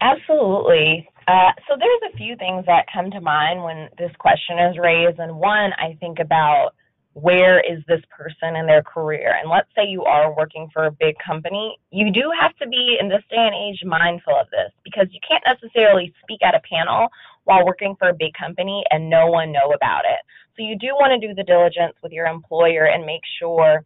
Absolutely. 0.02 1.08
Uh, 1.28 1.52
so 1.68 1.76
there's 1.80 2.14
a 2.14 2.18
few 2.18 2.36
things 2.36 2.66
that 2.66 2.86
come 2.94 3.10
to 3.12 3.22
mind 3.22 3.64
when 3.64 3.90
this 3.98 4.12
question 4.20 4.60
is 4.60 4.78
raised, 4.78 5.20
and 5.20 5.36
one 5.38 5.72
I 5.80 5.98
think 6.00 6.20
about 6.20 6.72
where 7.14 7.60
is 7.60 7.80
this 7.88 8.02
person 8.10 8.56
in 8.56 8.66
their 8.66 8.82
career? 8.84 9.38
And 9.40 9.50
let's 9.50 9.70
say 9.76 9.86
you 9.88 10.04
are 10.04 10.36
working 10.36 10.68
for 10.74 10.86
a 10.86 10.92
big 10.92 11.16
company, 11.26 11.78
you 11.92 12.12
do 12.12 12.32
have 12.40 12.56
to 12.58 12.68
be 12.68 12.98
in 13.00 13.08
this 13.08 13.22
day 13.30 13.38
and 13.38 13.54
age 13.54 13.82
mindful 13.86 14.34
of 14.36 14.50
this 14.50 14.72
because 14.84 15.08
you 15.12 15.20
can't 15.28 15.44
necessarily 15.46 16.12
speak 16.24 16.40
at 16.44 16.56
a 16.56 16.62
panel 16.68 17.08
while 17.46 17.66
working 17.66 17.96
for 18.00 18.10
a 18.10 18.14
big 18.14 18.34
company 18.34 18.84
and 18.90 19.10
no 19.10 19.28
one 19.28 19.52
know 19.52 19.72
about 19.76 20.06
it. 20.06 20.20
So 20.58 20.64
you 20.64 20.78
do 20.78 20.88
want 21.00 21.20
to 21.20 21.28
do 21.28 21.34
the 21.34 21.44
diligence 21.44 21.94
with 22.02 22.12
your 22.12 22.26
employer 22.26 22.86
and 22.86 23.06
make 23.06 23.22
sure 23.40 23.86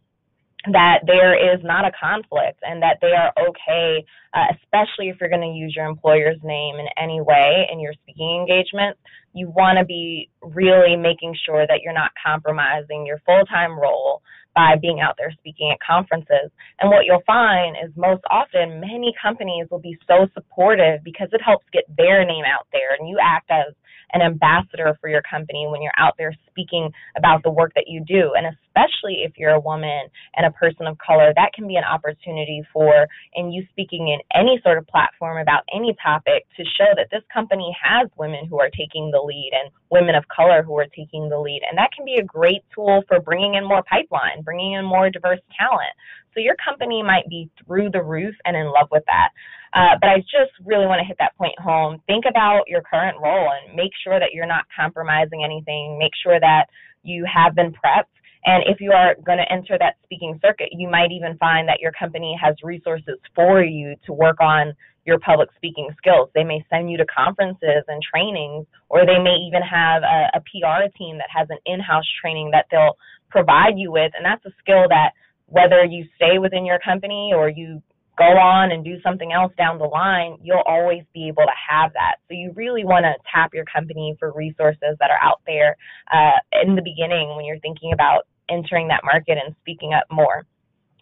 that 0.72 1.00
there 1.06 1.34
is 1.34 1.60
not 1.62 1.84
a 1.84 1.92
conflict 1.98 2.60
and 2.62 2.82
that 2.82 2.98
they 3.00 3.12
are 3.12 3.32
okay, 3.38 4.04
uh, 4.34 4.46
especially 4.56 5.08
if 5.08 5.16
you're 5.20 5.30
going 5.30 5.42
to 5.42 5.58
use 5.58 5.74
your 5.74 5.86
employer's 5.86 6.38
name 6.42 6.76
in 6.76 6.86
any 6.96 7.20
way 7.20 7.66
in 7.72 7.80
your 7.80 7.92
speaking 8.02 8.44
engagements. 8.46 8.98
You 9.34 9.50
want 9.50 9.78
to 9.78 9.84
be 9.84 10.30
really 10.42 10.96
making 10.96 11.36
sure 11.46 11.66
that 11.66 11.80
you're 11.82 11.92
not 11.92 12.10
compromising 12.24 13.06
your 13.06 13.20
full 13.26 13.44
time 13.46 13.78
role 13.78 14.22
by 14.54 14.74
being 14.80 14.98
out 15.00 15.14
there 15.16 15.30
speaking 15.38 15.70
at 15.70 15.78
conferences. 15.78 16.50
And 16.80 16.90
what 16.90 17.04
you'll 17.04 17.22
find 17.26 17.76
is 17.78 17.94
most 17.96 18.22
often 18.30 18.80
many 18.80 19.14
companies 19.20 19.66
will 19.70 19.78
be 19.78 19.96
so 20.06 20.26
supportive 20.34 21.04
because 21.04 21.28
it 21.32 21.40
helps 21.44 21.64
get 21.72 21.84
their 21.96 22.24
name 22.24 22.44
out 22.44 22.66
there 22.72 22.96
and 22.98 23.08
you 23.08 23.18
act 23.22 23.50
as 23.50 23.72
an 24.12 24.22
ambassador 24.22 24.96
for 25.00 25.08
your 25.08 25.22
company 25.22 25.66
when 25.68 25.82
you're 25.82 25.92
out 25.98 26.14
there 26.18 26.34
speaking 26.50 26.90
about 27.16 27.42
the 27.42 27.50
work 27.50 27.72
that 27.74 27.84
you 27.88 28.02
do. 28.06 28.32
And 28.36 28.46
especially 28.46 29.22
if 29.24 29.32
you're 29.36 29.54
a 29.54 29.60
woman 29.60 30.08
and 30.36 30.46
a 30.46 30.50
person 30.52 30.86
of 30.86 30.96
color, 30.98 31.32
that 31.34 31.52
can 31.54 31.66
be 31.66 31.76
an 31.76 31.84
opportunity 31.84 32.62
for, 32.72 33.06
and 33.34 33.52
you 33.52 33.64
speaking 33.70 34.08
in 34.08 34.20
any 34.34 34.60
sort 34.62 34.78
of 34.78 34.86
platform 34.86 35.38
about 35.38 35.62
any 35.74 35.96
topic 36.02 36.46
to 36.56 36.64
show 36.64 36.90
that 36.96 37.08
this 37.10 37.22
company 37.32 37.74
has 37.82 38.08
women 38.16 38.46
who 38.46 38.60
are 38.60 38.70
taking 38.70 39.10
the 39.10 39.20
lead 39.20 39.50
and 39.52 39.70
women 39.90 40.14
of 40.14 40.24
color 40.28 40.62
who 40.62 40.78
are 40.78 40.86
taking 40.94 41.28
the 41.28 41.38
lead. 41.38 41.62
And 41.68 41.78
that 41.78 41.90
can 41.94 42.04
be 42.04 42.16
a 42.20 42.24
great 42.24 42.62
tool 42.74 43.02
for 43.08 43.20
bringing 43.20 43.54
in 43.54 43.66
more 43.66 43.82
pipeline, 43.82 44.42
bringing 44.42 44.72
in 44.72 44.84
more 44.84 45.10
diverse 45.10 45.40
talent. 45.58 45.92
So 46.38 46.42
your 46.42 46.54
company 46.62 47.02
might 47.02 47.28
be 47.28 47.50
through 47.58 47.90
the 47.90 48.00
roof 48.00 48.34
and 48.44 48.56
in 48.56 48.66
love 48.66 48.86
with 48.92 49.02
that. 49.06 49.30
Uh, 49.74 49.98
but 50.00 50.08
I 50.08 50.18
just 50.20 50.54
really 50.64 50.86
want 50.86 51.00
to 51.00 51.04
hit 51.04 51.16
that 51.18 51.36
point 51.36 51.58
home. 51.58 52.00
Think 52.06 52.26
about 52.30 52.62
your 52.68 52.80
current 52.80 53.18
role 53.20 53.50
and 53.50 53.74
make 53.74 53.90
sure 54.04 54.20
that 54.20 54.30
you're 54.32 54.46
not 54.46 54.64
compromising 54.74 55.42
anything. 55.42 55.98
Make 55.98 56.12
sure 56.22 56.38
that 56.38 56.66
you 57.02 57.26
have 57.26 57.56
been 57.56 57.72
prepped. 57.72 58.14
And 58.46 58.62
if 58.68 58.80
you 58.80 58.92
are 58.92 59.16
going 59.26 59.38
to 59.38 59.52
enter 59.52 59.76
that 59.80 59.96
speaking 60.04 60.38
circuit, 60.40 60.68
you 60.70 60.88
might 60.88 61.10
even 61.10 61.36
find 61.38 61.66
that 61.68 61.80
your 61.80 61.90
company 61.90 62.38
has 62.40 62.54
resources 62.62 63.18
for 63.34 63.64
you 63.64 63.96
to 64.06 64.12
work 64.12 64.40
on 64.40 64.74
your 65.04 65.18
public 65.18 65.48
speaking 65.56 65.88
skills. 65.98 66.30
They 66.36 66.44
may 66.44 66.64
send 66.70 66.88
you 66.88 66.98
to 66.98 67.06
conferences 67.06 67.82
and 67.88 68.00
trainings, 68.00 68.64
or 68.90 69.04
they 69.04 69.18
may 69.18 69.42
even 69.42 69.62
have 69.62 70.04
a, 70.04 70.38
a 70.38 70.40
PR 70.40 70.86
team 70.96 71.18
that 71.18 71.28
has 71.34 71.48
an 71.50 71.58
in 71.66 71.80
house 71.80 72.06
training 72.22 72.52
that 72.52 72.66
they'll 72.70 72.96
provide 73.28 73.74
you 73.76 73.90
with. 73.90 74.12
And 74.14 74.24
that's 74.24 74.44
a 74.46 74.54
skill 74.62 74.86
that 74.88 75.12
whether 75.48 75.84
you 75.84 76.06
stay 76.16 76.38
within 76.38 76.64
your 76.64 76.78
company 76.78 77.32
or 77.34 77.48
you 77.48 77.82
go 78.18 78.36
on 78.36 78.72
and 78.72 78.84
do 78.84 79.00
something 79.02 79.32
else 79.32 79.52
down 79.56 79.78
the 79.78 79.84
line, 79.84 80.36
you'll 80.42 80.66
always 80.66 81.04
be 81.14 81.28
able 81.28 81.44
to 81.44 81.58
have 81.70 81.92
that. 81.92 82.16
So 82.28 82.34
you 82.34 82.52
really 82.54 82.84
want 82.84 83.04
to 83.04 83.14
tap 83.32 83.54
your 83.54 83.64
company 83.64 84.16
for 84.18 84.32
resources 84.32 84.98
that 84.98 85.10
are 85.10 85.22
out 85.22 85.40
there 85.46 85.76
uh, 86.12 86.42
in 86.62 86.74
the 86.74 86.82
beginning 86.82 87.34
when 87.36 87.44
you're 87.44 87.60
thinking 87.60 87.92
about 87.92 88.26
entering 88.50 88.88
that 88.88 89.04
market 89.04 89.38
and 89.38 89.54
speaking 89.60 89.94
up 89.94 90.04
more. 90.10 90.44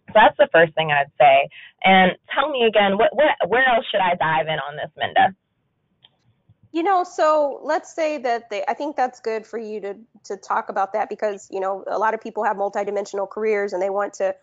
So 0.08 0.12
that's 0.14 0.36
the 0.36 0.48
first 0.52 0.74
thing 0.74 0.92
I'd 0.92 1.10
say. 1.18 1.48
And 1.82 2.12
tell 2.32 2.50
me 2.50 2.66
again, 2.68 2.98
what, 2.98 3.10
what 3.16 3.34
where 3.48 3.66
else 3.66 3.84
should 3.90 4.00
I 4.00 4.14
dive 4.14 4.46
in 4.46 4.60
on 4.60 4.76
this, 4.76 4.92
Minda? 4.96 5.34
You 6.72 6.82
know, 6.82 7.04
so 7.04 7.60
let's 7.62 7.94
say 7.94 8.18
that 8.18 8.50
they, 8.50 8.64
I 8.68 8.74
think 8.74 8.96
that's 8.96 9.20
good 9.20 9.46
for 9.46 9.58
you 9.58 9.80
to 9.80 9.96
to 10.24 10.36
talk 10.36 10.68
about 10.68 10.92
that 10.92 11.08
because 11.08 11.48
you 11.50 11.60
know 11.60 11.84
a 11.86 11.98
lot 11.98 12.14
of 12.14 12.20
people 12.20 12.44
have 12.44 12.56
multidimensional 12.56 13.28
careers 13.28 13.72
and 13.72 13.80
they 13.80 13.90
want 13.90 14.14
to 14.14 14.34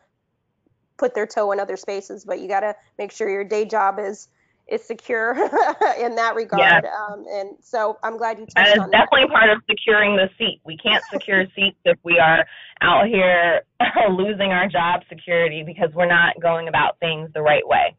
put 0.97 1.13
their 1.13 1.27
toe 1.27 1.51
in 1.51 1.59
other 1.59 1.77
spaces, 1.77 2.23
but 2.25 2.39
you 2.39 2.47
got 2.47 2.61
to 2.61 2.75
make 2.97 3.11
sure 3.11 3.29
your 3.29 3.43
day 3.43 3.65
job 3.65 3.99
is 3.99 4.29
is 4.67 4.83
secure 4.83 5.31
in 5.99 6.15
that 6.15 6.33
regard. 6.35 6.61
Yeah. 6.61 6.81
Um, 7.09 7.25
and 7.29 7.49
so 7.61 7.97
I'm 8.01 8.17
glad 8.17 8.39
you 8.39 8.45
touched 8.45 8.55
that 8.55 8.77
is 8.77 8.79
on 8.79 8.91
definitely 8.91 9.25
that. 9.25 9.33
part 9.33 9.49
of 9.49 9.61
securing 9.69 10.15
the 10.15 10.29
seat. 10.37 10.61
We 10.65 10.77
can't 10.77 11.03
secure 11.11 11.45
seats 11.55 11.77
if 11.83 11.97
we 12.03 12.19
are 12.19 12.45
out 12.81 13.07
here 13.07 13.61
losing 14.09 14.51
our 14.51 14.67
job 14.67 15.01
security 15.09 15.63
because 15.63 15.89
we're 15.93 16.07
not 16.07 16.39
going 16.41 16.67
about 16.67 16.97
things 16.99 17.29
the 17.33 17.41
right 17.41 17.67
way. 17.67 17.95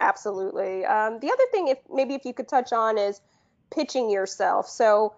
Absolutely. 0.00 0.84
Um, 0.84 1.18
the 1.20 1.30
other 1.30 1.44
thing, 1.52 1.68
if 1.68 1.78
maybe 1.92 2.14
if 2.14 2.24
you 2.24 2.32
could 2.32 2.48
touch 2.48 2.72
on, 2.72 2.98
is 2.98 3.20
pitching 3.70 4.10
yourself. 4.10 4.68
So, 4.68 5.14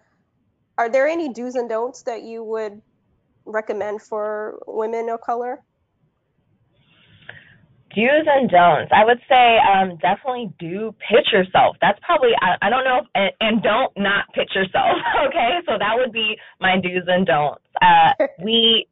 are 0.77 0.88
there 0.88 1.07
any 1.07 1.33
do's 1.33 1.55
and 1.55 1.68
don'ts 1.68 2.03
that 2.03 2.23
you 2.23 2.42
would 2.42 2.83
recommend 3.45 4.03
for 4.03 4.59
women 4.66 5.09
of 5.09 5.21
color? 5.21 5.62
do's 7.95 8.27
and 8.27 8.51
don'ts. 8.51 8.90
I 8.92 9.05
would 9.05 9.21
say 9.29 9.59
um, 9.61 9.97
definitely 9.99 10.53
do 10.59 10.95
pitch 11.09 11.33
yourself. 11.33 11.77
That's 11.81 11.99
probably 12.03 12.31
I, 12.40 12.57
I 12.66 12.71
don't 12.71 12.85
know 12.85 13.01
if, 13.03 13.07
and, 13.14 13.33
and 13.40 13.62
don't 13.62 13.92
not 13.97 14.27
pitch 14.35 14.51
yourself. 14.55 14.97
Okay, 15.29 15.61
so 15.66 15.79
that 15.79 15.95
would 15.97 16.12
be 16.12 16.37
my 16.61 16.77
do's 16.81 17.05
and 17.07 17.27
don'ts. 17.27 17.62
Uh, 17.81 18.27
we 18.42 18.87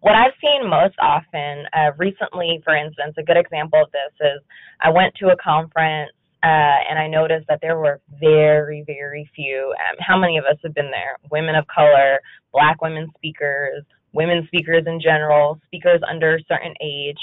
what 0.00 0.14
I've 0.14 0.32
seen 0.40 0.68
most 0.68 0.94
often 1.00 1.64
uh, 1.72 1.92
recently, 1.98 2.60
for 2.64 2.74
instance, 2.74 3.14
a 3.18 3.22
good 3.22 3.36
example 3.36 3.82
of 3.82 3.90
this 3.92 4.12
is 4.20 4.42
I 4.80 4.90
went 4.90 5.14
to 5.16 5.28
a 5.28 5.36
conference 5.36 6.12
uh, 6.42 6.80
and 6.88 6.98
I 6.98 7.06
noticed 7.06 7.46
that 7.48 7.60
there 7.60 7.76
were 7.76 8.00
very, 8.18 8.82
very 8.86 9.30
few. 9.36 9.74
Um, 9.76 9.96
how 10.00 10.18
many 10.18 10.38
of 10.38 10.44
us 10.44 10.56
have 10.64 10.74
been 10.74 10.90
there? 10.90 11.18
Women 11.30 11.54
of 11.54 11.66
color, 11.66 12.20
black 12.52 12.80
women 12.80 13.10
speakers, 13.16 13.84
women 14.12 14.44
speakers 14.46 14.84
in 14.86 15.00
general, 15.00 15.60
speakers 15.66 16.00
under 16.08 16.36
a 16.36 16.44
certain 16.48 16.74
age 16.80 17.18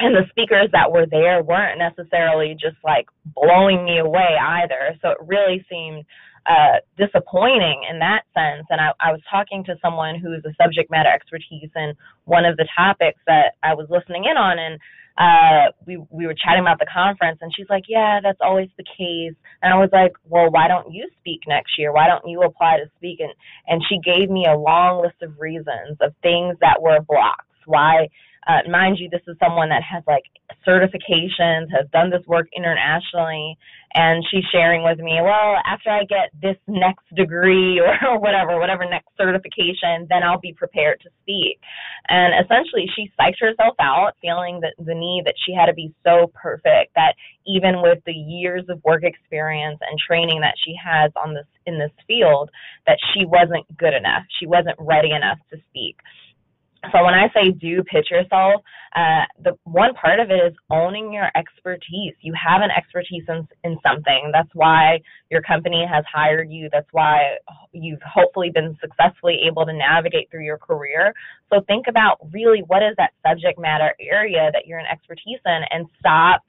and 0.00 0.14
the 0.14 0.28
speakers 0.30 0.68
that 0.72 0.90
were 0.90 1.06
there 1.06 1.42
weren't 1.42 1.78
necessarily 1.78 2.56
just 2.60 2.76
like 2.82 3.06
blowing 3.34 3.84
me 3.84 3.98
away 3.98 4.36
either. 4.40 4.98
So 5.00 5.10
it 5.10 5.18
really 5.26 5.64
seemed 5.70 6.04
uh, 6.46 6.80
disappointing 6.98 7.82
in 7.90 7.98
that 8.00 8.22
sense. 8.34 8.66
And 8.70 8.80
I, 8.80 8.92
I 9.00 9.12
was 9.12 9.20
talking 9.30 9.64
to 9.64 9.76
someone 9.80 10.18
who 10.18 10.32
is 10.32 10.44
a 10.44 10.54
subject 10.62 10.90
matter 10.90 11.08
expertise 11.08 11.70
in 11.74 11.94
one 12.24 12.44
of 12.44 12.56
the 12.56 12.68
topics 12.76 13.20
that 13.26 13.54
I 13.62 13.74
was 13.74 13.86
listening 13.90 14.24
in 14.24 14.36
on, 14.36 14.58
and 14.58 14.78
uh, 15.16 15.70
we 15.86 15.96
we 16.10 16.26
were 16.26 16.34
chatting 16.34 16.62
about 16.62 16.80
the 16.80 16.86
conference, 16.92 17.38
and 17.40 17.52
she's 17.54 17.68
like, 17.70 17.84
"Yeah, 17.88 18.20
that's 18.22 18.40
always 18.40 18.68
the 18.76 18.84
case." 18.84 19.34
And 19.62 19.72
I 19.72 19.76
was 19.76 19.90
like, 19.92 20.12
"Well, 20.28 20.50
why 20.50 20.68
don't 20.68 20.92
you 20.92 21.08
speak 21.20 21.42
next 21.46 21.78
year? 21.78 21.92
Why 21.92 22.08
don't 22.08 22.28
you 22.28 22.42
apply 22.42 22.78
to 22.78 22.90
speak?" 22.96 23.20
And 23.20 23.32
and 23.68 23.82
she 23.88 23.98
gave 24.00 24.28
me 24.28 24.46
a 24.46 24.56
long 24.56 25.02
list 25.02 25.22
of 25.22 25.38
reasons 25.38 25.98
of 26.00 26.14
things 26.22 26.56
that 26.60 26.82
were 26.82 27.00
blocks. 27.00 27.46
Why 27.64 28.08
uh, 28.46 28.68
mind 28.70 28.98
you, 28.98 29.08
this 29.10 29.22
is 29.26 29.36
someone 29.38 29.68
that 29.70 29.82
has 29.82 30.02
like 30.06 30.24
certifications, 30.66 31.70
has 31.72 31.88
done 31.92 32.10
this 32.10 32.24
work 32.26 32.46
internationally, 32.56 33.56
and 33.94 34.24
she's 34.30 34.44
sharing 34.50 34.82
with 34.82 34.98
me, 34.98 35.20
well, 35.22 35.56
after 35.64 35.88
I 35.88 36.04
get 36.04 36.30
this 36.42 36.56
next 36.66 37.04
degree 37.14 37.80
or, 38.02 38.18
whatever, 38.18 38.58
whatever 38.58 38.84
next 38.84 39.08
certification, 39.16 40.06
then 40.10 40.22
I'll 40.22 40.40
be 40.40 40.52
prepared 40.52 41.00
to 41.02 41.10
speak. 41.22 41.60
And 42.08 42.34
essentially, 42.44 42.86
she 42.94 43.10
psyched 43.18 43.40
herself 43.40 43.74
out, 43.80 44.12
feeling 44.20 44.60
that 44.60 44.74
the 44.78 44.94
need 44.94 45.22
that 45.26 45.34
she 45.46 45.54
had 45.54 45.66
to 45.66 45.74
be 45.74 45.94
so 46.02 46.30
perfect 46.34 46.94
that 46.96 47.14
even 47.46 47.82
with 47.82 47.98
the 48.04 48.12
years 48.12 48.64
of 48.68 48.82
work 48.84 49.04
experience 49.04 49.78
and 49.80 49.98
training 49.98 50.40
that 50.40 50.54
she 50.64 50.74
has 50.82 51.12
on 51.16 51.34
this 51.34 51.46
in 51.66 51.78
this 51.78 51.92
field, 52.06 52.50
that 52.86 52.98
she 53.14 53.24
wasn't 53.24 53.64
good 53.78 53.94
enough, 53.94 54.24
she 54.38 54.46
wasn't 54.46 54.76
ready 54.78 55.12
enough 55.12 55.38
to 55.50 55.56
speak. 55.70 55.96
So 56.92 57.04
when 57.04 57.14
I 57.14 57.28
say 57.34 57.50
do 57.50 57.82
pitch 57.84 58.10
yourself, 58.10 58.62
uh, 58.94 59.24
the 59.42 59.58
one 59.64 59.94
part 59.94 60.20
of 60.20 60.30
it 60.30 60.34
is 60.34 60.54
owning 60.70 61.12
your 61.12 61.30
expertise. 61.36 62.14
You 62.20 62.32
have 62.34 62.62
an 62.62 62.70
expertise 62.70 63.24
in, 63.28 63.46
in 63.64 63.78
something. 63.86 64.30
That's 64.32 64.48
why 64.54 65.00
your 65.30 65.42
company 65.42 65.86
has 65.90 66.04
hired 66.12 66.50
you. 66.50 66.68
That's 66.72 66.88
why 66.92 67.36
you've 67.72 68.02
hopefully 68.02 68.50
been 68.50 68.76
successfully 68.80 69.40
able 69.46 69.66
to 69.66 69.72
navigate 69.72 70.30
through 70.30 70.44
your 70.44 70.58
career. 70.58 71.12
So 71.52 71.62
think 71.66 71.86
about 71.88 72.18
really 72.32 72.60
what 72.66 72.82
is 72.82 72.94
that 72.98 73.12
subject 73.26 73.58
matter 73.58 73.94
area 74.00 74.50
that 74.52 74.66
you're 74.66 74.78
an 74.78 74.86
expertise 74.90 75.40
in 75.44 75.60
and 75.70 75.86
stop 75.98 76.42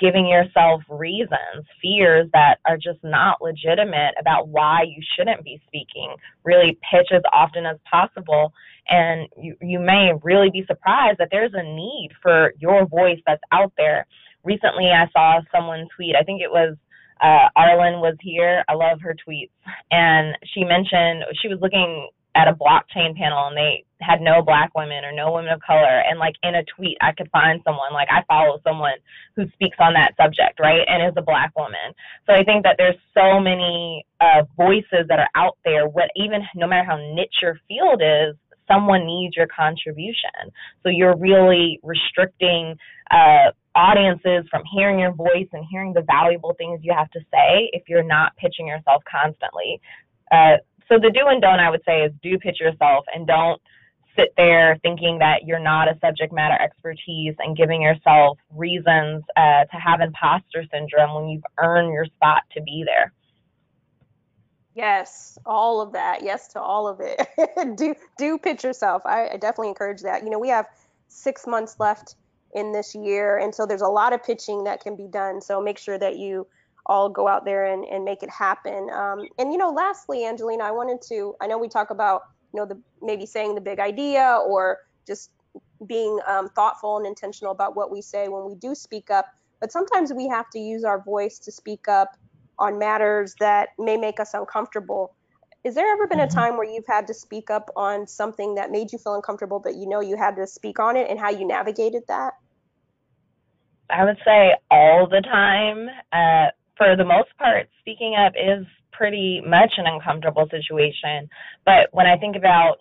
giving 0.00 0.26
yourself 0.26 0.82
reasons, 0.88 1.66
fears 1.80 2.26
that 2.32 2.56
are 2.66 2.76
just 2.76 2.98
not 3.04 3.42
legitimate 3.42 4.14
about 4.18 4.48
why 4.48 4.82
you 4.82 5.02
shouldn't 5.14 5.44
be 5.44 5.60
speaking. 5.66 6.14
Really 6.42 6.78
pitch 6.90 7.08
as 7.12 7.22
often 7.32 7.66
as 7.66 7.76
possible. 7.88 8.52
And 8.90 9.28
you, 9.36 9.56
you 9.60 9.78
may 9.78 10.10
really 10.22 10.50
be 10.50 10.64
surprised 10.66 11.18
that 11.18 11.28
there's 11.30 11.52
a 11.54 11.62
need 11.62 12.10
for 12.22 12.52
your 12.58 12.86
voice 12.86 13.20
that's 13.26 13.42
out 13.52 13.72
there. 13.76 14.06
Recently, 14.44 14.90
I 14.90 15.06
saw 15.12 15.40
someone 15.54 15.86
tweet, 15.94 16.16
I 16.20 16.24
think 16.24 16.42
it 16.42 16.50
was 16.50 16.76
uh, 17.22 17.48
Arlen 17.54 18.00
was 18.00 18.16
here. 18.20 18.64
I 18.68 18.74
love 18.74 19.00
her 19.02 19.14
tweets. 19.14 19.50
And 19.90 20.36
she 20.54 20.64
mentioned 20.64 21.24
she 21.42 21.48
was 21.48 21.58
looking 21.60 22.08
at 22.34 22.48
a 22.48 22.54
blockchain 22.54 23.16
panel 23.16 23.48
and 23.48 23.56
they 23.56 23.84
had 24.00 24.20
no 24.20 24.40
black 24.40 24.70
women 24.74 25.04
or 25.04 25.12
no 25.12 25.32
women 25.32 25.52
of 25.52 25.60
color 25.66 26.02
and 26.08 26.18
like 26.18 26.34
in 26.44 26.54
a 26.54 26.62
tweet 26.76 26.96
I 27.00 27.10
could 27.12 27.28
find 27.32 27.60
someone 27.64 27.92
like 27.92 28.08
I 28.08 28.22
follow 28.28 28.60
someone 28.62 28.94
who 29.34 29.46
speaks 29.52 29.76
on 29.80 29.94
that 29.94 30.14
subject 30.16 30.60
right 30.60 30.86
and 30.86 31.02
is 31.02 31.12
a 31.16 31.22
black 31.22 31.50
woman 31.56 31.92
so 32.26 32.32
I 32.32 32.44
think 32.44 32.62
that 32.62 32.76
there's 32.78 32.96
so 33.14 33.40
many 33.40 34.06
uh, 34.20 34.44
voices 34.56 35.06
that 35.08 35.18
are 35.18 35.28
out 35.34 35.58
there 35.64 35.88
what 35.88 36.10
even 36.14 36.42
no 36.54 36.68
matter 36.68 36.86
how 36.86 36.96
niche 36.96 37.42
your 37.42 37.58
field 37.66 38.00
is 38.00 38.36
someone 38.70 39.06
needs 39.06 39.36
your 39.36 39.46
contribution 39.46 40.50
so 40.82 40.88
you're 40.88 41.16
really 41.16 41.80
restricting 41.82 42.76
uh, 43.10 43.50
audiences 43.74 44.44
from 44.50 44.62
hearing 44.72 44.98
your 44.98 45.12
voice 45.12 45.48
and 45.52 45.64
hearing 45.70 45.92
the 45.92 46.02
valuable 46.02 46.54
things 46.58 46.80
you 46.82 46.92
have 46.92 47.10
to 47.10 47.20
say 47.32 47.70
if 47.72 47.82
you're 47.88 48.02
not 48.02 48.36
pitching 48.36 48.66
yourself 48.66 49.02
constantly 49.10 49.80
uh, 50.32 50.56
so 50.88 50.98
the 50.98 51.10
do 51.10 51.26
and 51.28 51.40
don't 51.40 51.60
I 51.60 51.70
would 51.70 51.82
say 51.86 52.02
is 52.02 52.12
do 52.22 52.36
pitch 52.38 52.60
yourself 52.60 53.04
and 53.14 53.26
don't 53.26 53.60
sit 54.16 54.32
there 54.36 54.78
thinking 54.82 55.18
that 55.18 55.44
you're 55.46 55.60
not 55.60 55.88
a 55.88 55.98
subject 56.00 56.32
matter 56.32 56.60
expertise 56.60 57.34
and 57.38 57.56
giving 57.56 57.82
yourself 57.82 58.38
reasons 58.54 59.22
uh, 59.36 59.64
to 59.64 59.76
have 59.76 60.00
imposter 60.00 60.64
syndrome 60.72 61.14
when 61.14 61.28
you've 61.28 61.44
earned 61.58 61.92
your 61.92 62.06
spot 62.06 62.42
to 62.52 62.62
be 62.62 62.84
there. 62.84 63.12
Yes, 64.74 65.36
all 65.46 65.80
of 65.80 65.92
that. 65.92 66.22
Yes 66.22 66.48
to 66.48 66.60
all 66.60 66.86
of 66.86 67.00
it. 67.00 67.76
do 67.76 67.94
do 68.18 68.38
pitch 68.38 68.64
yourself. 68.64 69.02
I, 69.04 69.28
I 69.28 69.36
definitely 69.36 69.68
encourage 69.68 70.02
that. 70.02 70.22
You 70.22 70.30
know, 70.30 70.38
we 70.38 70.48
have 70.48 70.66
six 71.08 71.46
months 71.46 71.76
left 71.80 72.14
in 72.54 72.72
this 72.72 72.94
year, 72.94 73.38
and 73.38 73.54
so 73.54 73.66
there's 73.66 73.82
a 73.82 73.88
lot 73.88 74.12
of 74.12 74.22
pitching 74.22 74.64
that 74.64 74.80
can 74.80 74.96
be 74.96 75.08
done. 75.08 75.40
So 75.40 75.60
make 75.60 75.78
sure 75.78 75.98
that 75.98 76.18
you 76.18 76.46
all 76.86 77.08
go 77.08 77.28
out 77.28 77.44
there 77.44 77.64
and, 77.66 77.84
and 77.84 78.04
make 78.04 78.22
it 78.22 78.30
happen. 78.30 78.88
Um, 78.90 79.26
and 79.38 79.52
you 79.52 79.58
know, 79.58 79.70
lastly, 79.70 80.24
Angelina, 80.24 80.64
I 80.64 80.70
wanted 80.70 81.02
to. 81.08 81.34
I 81.40 81.48
know 81.48 81.58
we 81.58 81.68
talk 81.68 81.90
about 81.90 82.22
you 82.54 82.60
know 82.60 82.66
the 82.66 82.80
maybe 83.02 83.26
saying 83.26 83.56
the 83.56 83.60
big 83.60 83.80
idea 83.80 84.38
or 84.46 84.78
just 85.06 85.30
being 85.86 86.18
um, 86.28 86.48
thoughtful 86.50 86.96
and 86.98 87.06
intentional 87.06 87.52
about 87.52 87.74
what 87.74 87.90
we 87.90 88.02
say 88.02 88.28
when 88.28 88.46
we 88.46 88.54
do 88.54 88.74
speak 88.74 89.10
up. 89.10 89.26
But 89.60 89.72
sometimes 89.72 90.12
we 90.12 90.28
have 90.28 90.48
to 90.50 90.58
use 90.60 90.84
our 90.84 91.02
voice 91.02 91.38
to 91.40 91.52
speak 91.52 91.88
up 91.88 92.16
on 92.60 92.78
matters 92.78 93.34
that 93.40 93.70
may 93.78 93.96
make 93.96 94.20
us 94.20 94.34
uncomfortable. 94.34 95.14
Is 95.64 95.74
there 95.74 95.92
ever 95.92 96.06
been 96.06 96.20
a 96.20 96.26
mm-hmm. 96.26 96.38
time 96.38 96.56
where 96.56 96.70
you've 96.70 96.86
had 96.86 97.06
to 97.08 97.14
speak 97.14 97.50
up 97.50 97.70
on 97.76 98.06
something 98.06 98.54
that 98.54 98.70
made 98.70 98.92
you 98.92 98.98
feel 98.98 99.14
uncomfortable, 99.14 99.58
but 99.58 99.74
you 99.74 99.88
know 99.88 100.00
you 100.00 100.16
had 100.16 100.36
to 100.36 100.46
speak 100.46 100.78
on 100.78 100.96
it 100.96 101.10
and 101.10 101.18
how 101.18 101.30
you 101.30 101.46
navigated 101.46 102.02
that? 102.08 102.34
I 103.90 104.04
would 104.04 104.18
say 104.24 104.52
all 104.70 105.08
the 105.08 105.20
time. 105.20 105.88
Uh, 106.12 106.50
for 106.76 106.96
the 106.96 107.04
most 107.04 107.28
part, 107.36 107.68
speaking 107.80 108.14
up 108.14 108.32
is 108.34 108.64
pretty 108.92 109.42
much 109.46 109.72
an 109.76 109.86
uncomfortable 109.86 110.46
situation. 110.50 111.28
But 111.66 111.88
when 111.92 112.06
I 112.06 112.16
think 112.16 112.36
about 112.36 112.76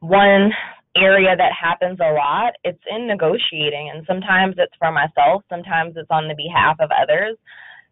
one 0.00 0.52
area 0.96 1.36
that 1.36 1.52
happens 1.52 1.98
a 2.00 2.12
lot, 2.12 2.54
it's 2.64 2.82
in 2.90 3.06
negotiating. 3.06 3.90
And 3.94 4.04
sometimes 4.06 4.54
it's 4.58 4.74
for 4.78 4.90
myself, 4.92 5.42
sometimes 5.48 5.94
it's 5.96 6.10
on 6.10 6.28
the 6.28 6.34
behalf 6.34 6.76
of 6.80 6.90
others. 6.90 7.36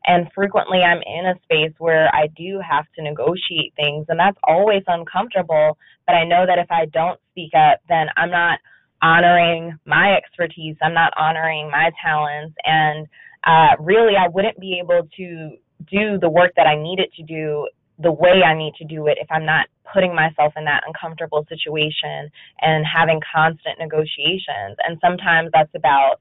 And 0.07 0.29
frequently 0.35 0.81
I'm 0.81 1.03
in 1.03 1.27
a 1.27 1.35
space 1.43 1.75
where 1.79 2.15
I 2.15 2.29
do 2.37 2.61
have 2.69 2.85
to 2.97 3.03
negotiate 3.03 3.75
things, 3.77 4.07
and 4.09 4.19
that's 4.19 4.39
always 4.45 4.83
uncomfortable. 4.87 5.77
But 6.07 6.15
I 6.15 6.25
know 6.25 6.47
that 6.47 6.59
if 6.59 6.71
I 6.71 6.87
don't 6.87 7.21
speak 7.31 7.53
up, 7.55 7.81
then 7.89 8.07
I'm 8.17 8.31
not 8.31 8.59
honoring 9.03 9.79
my 9.87 10.15
expertise, 10.17 10.77
I'm 10.83 10.95
not 10.95 11.13
honoring 11.17 11.71
my 11.71 11.91
talents, 12.03 12.55
and 12.65 13.07
uh, 13.45 13.77
really 13.79 14.15
I 14.17 14.29
wouldn't 14.29 14.59
be 14.59 14.81
able 14.83 15.09
to 15.17 15.57
do 15.91 16.19
the 16.19 16.29
work 16.29 16.53
that 16.57 16.67
I 16.67 16.77
needed 16.81 17.11
to 17.17 17.23
do 17.23 17.69
the 17.99 18.13
way 18.13 18.43
I 18.43 18.57
need 18.57 18.75
to 18.77 18.85
do 18.85 19.07
it 19.07 19.19
if 19.21 19.27
I'm 19.31 19.45
not 19.45 19.67
putting 19.93 20.15
myself 20.15 20.55
in 20.57 20.65
that 20.65 20.83
uncomfortable 20.87 21.45
situation 21.49 22.31
and 22.61 22.85
having 22.87 23.21
constant 23.33 23.79
negotiations. 23.79 24.77
And 24.87 24.99
sometimes 25.01 25.51
that's 25.53 25.75
about 25.75 26.17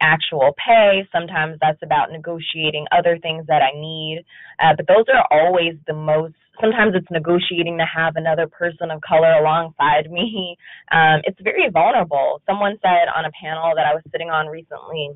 actual 0.00 0.54
pay, 0.64 1.06
sometimes 1.12 1.58
that's 1.60 1.82
about 1.82 2.10
negotiating 2.12 2.86
other 2.92 3.18
things 3.18 3.46
that 3.46 3.62
I 3.62 3.78
need. 3.78 4.24
Uh, 4.58 4.74
but 4.76 4.86
those 4.86 5.04
are 5.12 5.26
always 5.30 5.74
the 5.86 5.94
most, 5.94 6.34
sometimes 6.60 6.94
it's 6.94 7.10
negotiating 7.10 7.78
to 7.78 7.84
have 7.84 8.16
another 8.16 8.46
person 8.46 8.90
of 8.90 9.00
color 9.00 9.32
alongside 9.32 10.10
me. 10.10 10.56
Um, 10.92 11.22
it's 11.24 11.40
very 11.40 11.68
vulnerable. 11.70 12.40
Someone 12.46 12.76
said 12.80 13.08
on 13.16 13.24
a 13.24 13.30
panel 13.42 13.72
that 13.74 13.84
I 13.86 13.94
was 13.94 14.02
sitting 14.12 14.30
on 14.30 14.46
recently, 14.46 15.10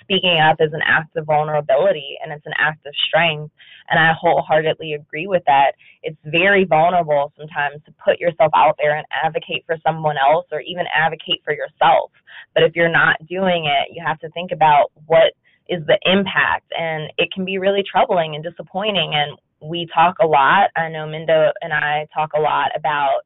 speaking 0.00 0.38
up 0.38 0.56
is 0.60 0.72
an 0.72 0.82
act 0.84 1.16
of 1.16 1.26
vulnerability 1.26 2.16
and 2.22 2.32
it's 2.32 2.46
an 2.46 2.54
act 2.58 2.84
of 2.86 2.94
strength. 3.06 3.52
And 3.88 3.98
I 3.98 4.12
wholeheartedly 4.12 4.94
agree 4.94 5.26
with 5.26 5.42
that. 5.46 5.72
It's 6.02 6.18
very 6.24 6.64
vulnerable 6.64 7.32
sometimes 7.36 7.82
to 7.86 7.92
put 8.04 8.20
yourself 8.20 8.52
out 8.54 8.76
there 8.78 8.96
and 8.96 9.06
advocate 9.24 9.64
for 9.66 9.76
someone 9.84 10.16
else 10.16 10.46
or 10.52 10.60
even 10.60 10.84
advocate 10.94 11.42
for 11.44 11.52
yourself. 11.52 12.10
But 12.54 12.62
if 12.62 12.76
you're 12.76 12.88
not 12.90 13.16
doing 13.26 13.66
it, 13.66 13.94
you 13.94 14.02
have 14.04 14.18
to 14.20 14.30
think 14.30 14.52
about 14.52 14.92
what 15.06 15.32
is 15.68 15.84
the 15.86 15.98
impact. 16.04 16.72
And 16.76 17.12
it 17.18 17.30
can 17.32 17.44
be 17.44 17.58
really 17.58 17.82
troubling 17.88 18.34
and 18.34 18.44
disappointing. 18.44 19.12
And 19.14 19.38
we 19.62 19.86
talk 19.92 20.16
a 20.20 20.26
lot. 20.26 20.70
I 20.76 20.88
know 20.88 21.06
Minda 21.06 21.52
and 21.62 21.72
I 21.72 22.06
talk 22.14 22.30
a 22.36 22.40
lot 22.40 22.70
about 22.76 23.20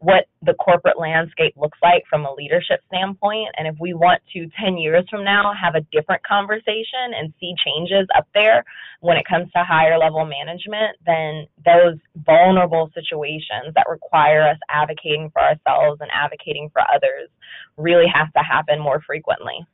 what 0.00 0.26
the 0.42 0.54
corporate 0.54 0.98
landscape 0.98 1.54
looks 1.56 1.78
like 1.82 2.04
from 2.08 2.24
a 2.24 2.32
leadership 2.32 2.80
standpoint. 2.86 3.48
And 3.56 3.66
if 3.66 3.74
we 3.80 3.94
want 3.94 4.22
to 4.32 4.46
10 4.62 4.78
years 4.78 5.04
from 5.10 5.24
now 5.24 5.52
have 5.60 5.74
a 5.74 5.80
different 5.92 6.22
conversation 6.24 7.14
and 7.16 7.32
see 7.40 7.54
changes 7.64 8.06
up 8.16 8.26
there 8.34 8.64
when 9.00 9.16
it 9.16 9.26
comes 9.28 9.50
to 9.52 9.64
higher 9.64 9.98
level 9.98 10.24
management, 10.24 10.96
then 11.04 11.46
those 11.64 11.98
vulnerable 12.14 12.90
situations 12.94 13.74
that 13.74 13.86
require 13.88 14.48
us 14.48 14.58
advocating 14.70 15.30
for 15.32 15.42
ourselves 15.42 16.00
and 16.00 16.10
advocating 16.12 16.70
for 16.72 16.82
others 16.82 17.28
really 17.76 18.06
have 18.12 18.32
to 18.34 18.40
happen 18.40 18.80
more 18.80 19.00
frequently. 19.04 19.66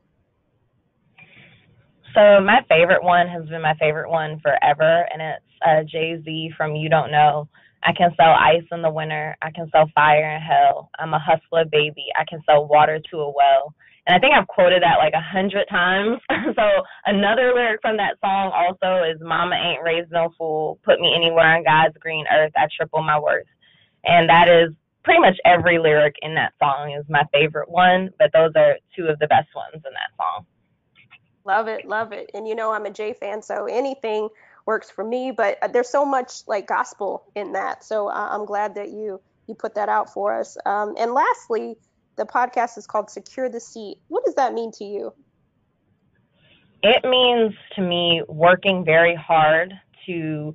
So 2.14 2.38
my 2.44 2.60
favorite 2.68 3.02
one 3.02 3.26
has 3.28 3.48
been 3.48 3.62
my 3.62 3.74
favorite 3.80 4.10
one 4.10 4.38
forever, 4.40 5.08
and 5.10 5.22
it's 5.22 5.44
uh, 5.66 5.82
Jay 5.90 6.20
Z 6.22 6.52
from 6.54 6.76
"You 6.76 6.90
Don't 6.90 7.10
Know." 7.10 7.48
I 7.82 7.94
can 7.94 8.10
sell 8.18 8.36
ice 8.38 8.68
in 8.70 8.82
the 8.82 8.90
winter. 8.90 9.34
I 9.40 9.50
can 9.52 9.70
sell 9.70 9.90
fire 9.94 10.36
in 10.36 10.42
hell. 10.42 10.90
I'm 10.98 11.14
a 11.14 11.18
hustler, 11.18 11.64
baby. 11.64 12.04
I 12.20 12.24
can 12.28 12.42
sell 12.44 12.68
water 12.68 13.00
to 13.10 13.16
a 13.16 13.32
well. 13.32 13.74
And 14.06 14.14
I 14.14 14.18
think 14.18 14.34
I've 14.34 14.46
quoted 14.48 14.82
that 14.82 14.98
like 14.98 15.14
a 15.14 15.20
hundred 15.22 15.64
times. 15.70 16.20
so 16.54 16.66
another 17.06 17.54
lyric 17.54 17.80
from 17.80 17.96
that 17.96 18.20
song 18.20 18.52
also 18.52 19.02
is 19.08 19.16
"Mama 19.22 19.56
ain't 19.56 19.82
raised 19.82 20.12
no 20.12 20.28
fool. 20.36 20.78
Put 20.84 21.00
me 21.00 21.14
anywhere 21.16 21.56
on 21.56 21.64
God's 21.64 21.96
green 21.96 22.26
earth. 22.30 22.52
I 22.54 22.68
triple 22.76 23.02
my 23.02 23.18
worth." 23.18 23.46
And 24.04 24.28
that 24.28 24.48
is 24.50 24.74
pretty 25.04 25.20
much 25.20 25.36
every 25.44 25.78
lyric 25.78 26.16
in 26.22 26.34
that 26.34 26.52
song 26.58 26.92
is 26.98 27.04
my 27.08 27.24
favorite 27.32 27.68
one, 27.68 28.10
but 28.18 28.30
those 28.32 28.52
are 28.56 28.76
two 28.96 29.06
of 29.06 29.18
the 29.18 29.26
best 29.26 29.48
ones 29.54 29.82
in 29.84 29.92
that 29.92 30.10
song. 30.16 30.46
Love 31.44 31.68
it, 31.68 31.86
love 31.86 32.12
it. 32.12 32.30
And 32.34 32.46
you 32.46 32.54
know, 32.54 32.72
I'm 32.72 32.86
a 32.86 32.90
Jay 32.90 33.12
fan, 33.12 33.42
so 33.42 33.66
anything 33.66 34.28
works 34.64 34.90
for 34.90 35.04
me. 35.04 35.32
But 35.32 35.58
uh, 35.62 35.68
there's 35.68 35.88
so 35.88 36.04
much 36.04 36.46
like 36.46 36.66
gospel 36.66 37.24
in 37.34 37.52
that, 37.52 37.82
so 37.84 38.08
uh, 38.08 38.28
I'm 38.30 38.44
glad 38.44 38.76
that 38.76 38.90
you 38.90 39.20
you 39.48 39.54
put 39.54 39.74
that 39.74 39.88
out 39.88 40.12
for 40.12 40.38
us. 40.38 40.56
Um, 40.64 40.94
and 40.98 41.12
lastly, 41.12 41.76
the 42.16 42.24
podcast 42.24 42.78
is 42.78 42.86
called 42.86 43.10
Secure 43.10 43.48
the 43.48 43.60
Seat. 43.60 43.98
What 44.08 44.24
does 44.24 44.36
that 44.36 44.54
mean 44.54 44.70
to 44.72 44.84
you? 44.84 45.12
It 46.84 47.04
means 47.04 47.54
to 47.76 47.82
me 47.82 48.22
working 48.28 48.84
very 48.84 49.14
hard 49.14 49.72
to 50.06 50.52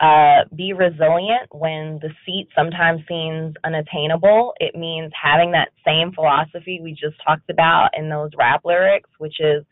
uh, 0.00 0.44
be 0.54 0.72
resilient 0.72 1.48
when 1.52 2.00
the 2.02 2.10
seat 2.26 2.48
sometimes 2.54 3.00
seems 3.08 3.54
unattainable. 3.62 4.52
It 4.58 4.74
means 4.74 5.12
having 5.20 5.52
that 5.52 5.68
same 5.86 6.12
philosophy 6.12 6.80
we 6.82 6.92
just 6.92 7.16
talked 7.24 7.48
about 7.48 7.90
in 7.96 8.08
those 8.08 8.30
rap 8.36 8.62
lyrics, 8.64 9.10
which 9.18 9.36
is 9.38 9.64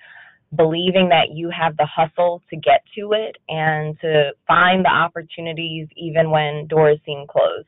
believing 0.54 1.08
that 1.08 1.30
you 1.35 1.50
have 1.50 1.76
the 1.76 1.87
hustle 1.87 2.42
to 2.50 2.56
get 2.56 2.85
to 2.96 3.12
it 3.12 3.37
and 3.48 3.98
to 4.00 4.30
find 4.46 4.85
the 4.85 4.90
opportunities 4.90 5.88
even 5.96 6.30
when 6.30 6.66
doors 6.66 6.98
seem 7.04 7.26
closed. 7.26 7.66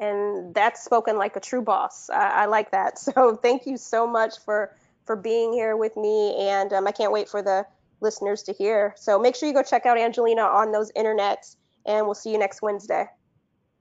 And 0.00 0.52
that's 0.54 0.84
spoken 0.84 1.16
like 1.16 1.36
a 1.36 1.40
true 1.40 1.62
boss. 1.62 2.10
I, 2.10 2.42
I 2.42 2.46
like 2.46 2.72
that. 2.72 2.98
So 2.98 3.36
thank 3.36 3.66
you 3.66 3.76
so 3.76 4.06
much 4.06 4.38
for 4.44 4.74
for 5.06 5.16
being 5.16 5.52
here 5.52 5.76
with 5.76 5.96
me, 5.98 6.34
and 6.48 6.72
um, 6.72 6.86
I 6.86 6.92
can't 6.92 7.12
wait 7.12 7.28
for 7.28 7.42
the 7.42 7.66
listeners 8.04 8.42
to 8.44 8.52
hear. 8.52 8.94
So 8.96 9.18
make 9.18 9.34
sure 9.34 9.48
you 9.48 9.54
go 9.54 9.64
check 9.64 9.86
out 9.86 9.98
Angelina 9.98 10.42
on 10.42 10.70
those 10.70 10.92
internets, 10.92 11.56
and 11.84 12.06
we'll 12.06 12.14
see 12.14 12.30
you 12.30 12.38
next 12.38 12.62
Wednesday. 12.62 13.06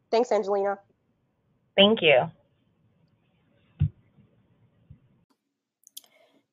Thanks, 0.09 0.31
Angelina. 0.31 0.79
Thank 1.77 2.01
you. 2.01 2.31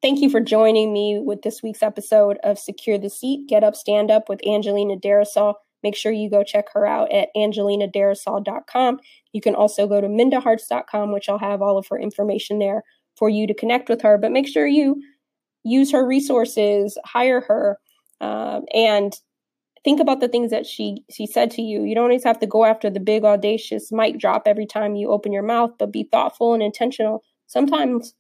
Thank 0.03 0.21
you 0.21 0.31
for 0.31 0.41
joining 0.41 0.93
me 0.93 1.19
with 1.23 1.43
this 1.43 1.63
week's 1.63 1.83
episode 1.83 2.39
of 2.43 2.59
Secure 2.59 2.97
the 2.99 3.11
Seat, 3.11 3.47
Get 3.49 3.63
Up, 3.63 3.77
Stand 3.77 4.11
Up 4.11 4.31
with 4.31 4.41
Angelina 4.47 4.97
Darrisaw, 4.97 5.55
make 5.83 5.95
sure 5.95 6.13
you 6.13 6.31
go 6.31 6.43
check 6.43 6.67
her 6.73 6.87
out 6.87 7.13
at 7.13 7.29
angelinadarrisaw.com. 7.37 8.99
You 9.33 9.41
can 9.41 9.55
also 9.55 9.87
go 9.87 10.01
to 10.01 10.09
mindaharts.com, 10.09 11.13
which 11.13 11.29
I'll 11.29 11.39
have 11.39 11.63
all 11.63 11.77
of 11.77 11.87
her 11.91 11.99
information 11.99 12.59
there 12.59 12.83
for 13.17 13.29
you 13.29 13.47
to 13.47 13.55
connect 13.55 13.89
with 13.89 14.03
her. 14.03 14.17
But 14.17 14.33
make 14.33 14.49
sure 14.49 14.67
you 14.67 15.03
use 15.65 15.93
her 15.93 16.07
resources, 16.07 16.99
hire 17.05 17.41
her, 17.43 17.79
um, 18.21 18.65
and 18.75 19.15
think 19.85 20.01
about 20.01 20.21
the 20.21 20.29
things 20.29 20.51
that 20.51 20.67
she 20.67 21.05
she 21.11 21.27
said 21.27 21.51
to 21.53 21.63
you. 21.63 21.85
You 21.85 21.95
don't 21.95 22.05
always 22.05 22.25
have 22.25 22.39
to 22.41 22.47
go 22.47 22.65
after 22.65 22.91
the 22.91 23.01
big 23.01 23.25
audacious 23.25 23.91
mic 23.91 24.19
drop 24.19 24.43
every 24.47 24.67
time 24.67 24.97
you 24.97 25.11
open 25.11 25.33
your 25.33 25.43
mouth, 25.43 25.73
but 25.79 25.93
be 25.93 26.09
thoughtful 26.11 26.55
and 26.55 26.63
intentional. 26.63 27.23
Sometimes 27.47 28.15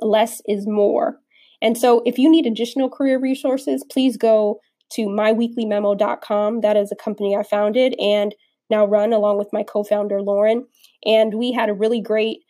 less 0.00 0.42
is 0.46 0.66
more. 0.66 1.18
And 1.62 1.78
so 1.78 2.02
if 2.04 2.18
you 2.18 2.30
need 2.30 2.46
additional 2.46 2.90
career 2.90 3.18
resources, 3.18 3.84
please 3.90 4.16
go 4.16 4.60
to 4.92 5.06
myweeklymemo.com. 5.06 6.60
That 6.60 6.76
is 6.76 6.92
a 6.92 6.96
company 6.96 7.36
I 7.36 7.42
founded 7.42 7.94
and 7.98 8.34
now 8.70 8.84
run 8.86 9.12
along 9.12 9.38
with 9.38 9.52
my 9.52 9.62
co-founder 9.62 10.20
Lauren. 10.20 10.66
And 11.04 11.34
we 11.34 11.52
had 11.52 11.68
a 11.68 11.74
really 11.74 12.00
great 12.00 12.40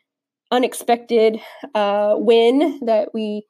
unexpected 0.51 1.41
uh, 1.75 2.15
win 2.17 2.81
that 2.87 3.15
we 3.15 3.47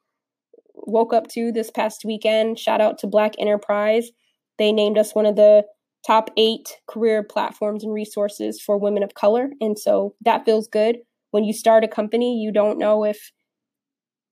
woke 0.87 1.13
up 1.13 1.27
to 1.29 1.51
this 1.51 1.71
past 1.71 2.03
weekend. 2.05 2.59
Shout 2.59 2.81
out 2.81 2.97
to 2.99 3.07
Black 3.07 3.33
Enterprise. 3.39 4.09
They 4.57 4.71
named 4.71 4.97
us 4.97 5.13
one 5.13 5.25
of 5.25 5.35
the 5.35 5.65
top 6.05 6.29
eight 6.37 6.77
career 6.87 7.23
platforms 7.23 7.83
and 7.83 7.93
resources 7.93 8.61
for 8.61 8.77
women 8.77 9.03
of 9.03 9.13
color. 9.15 9.49
And 9.59 9.77
so 9.77 10.15
that 10.21 10.45
feels 10.45 10.67
good. 10.67 10.97
When 11.31 11.43
you 11.43 11.53
start 11.53 11.83
a 11.83 11.87
company, 11.87 12.39
you 12.39 12.51
don't 12.51 12.77
know 12.77 13.03
if 13.03 13.31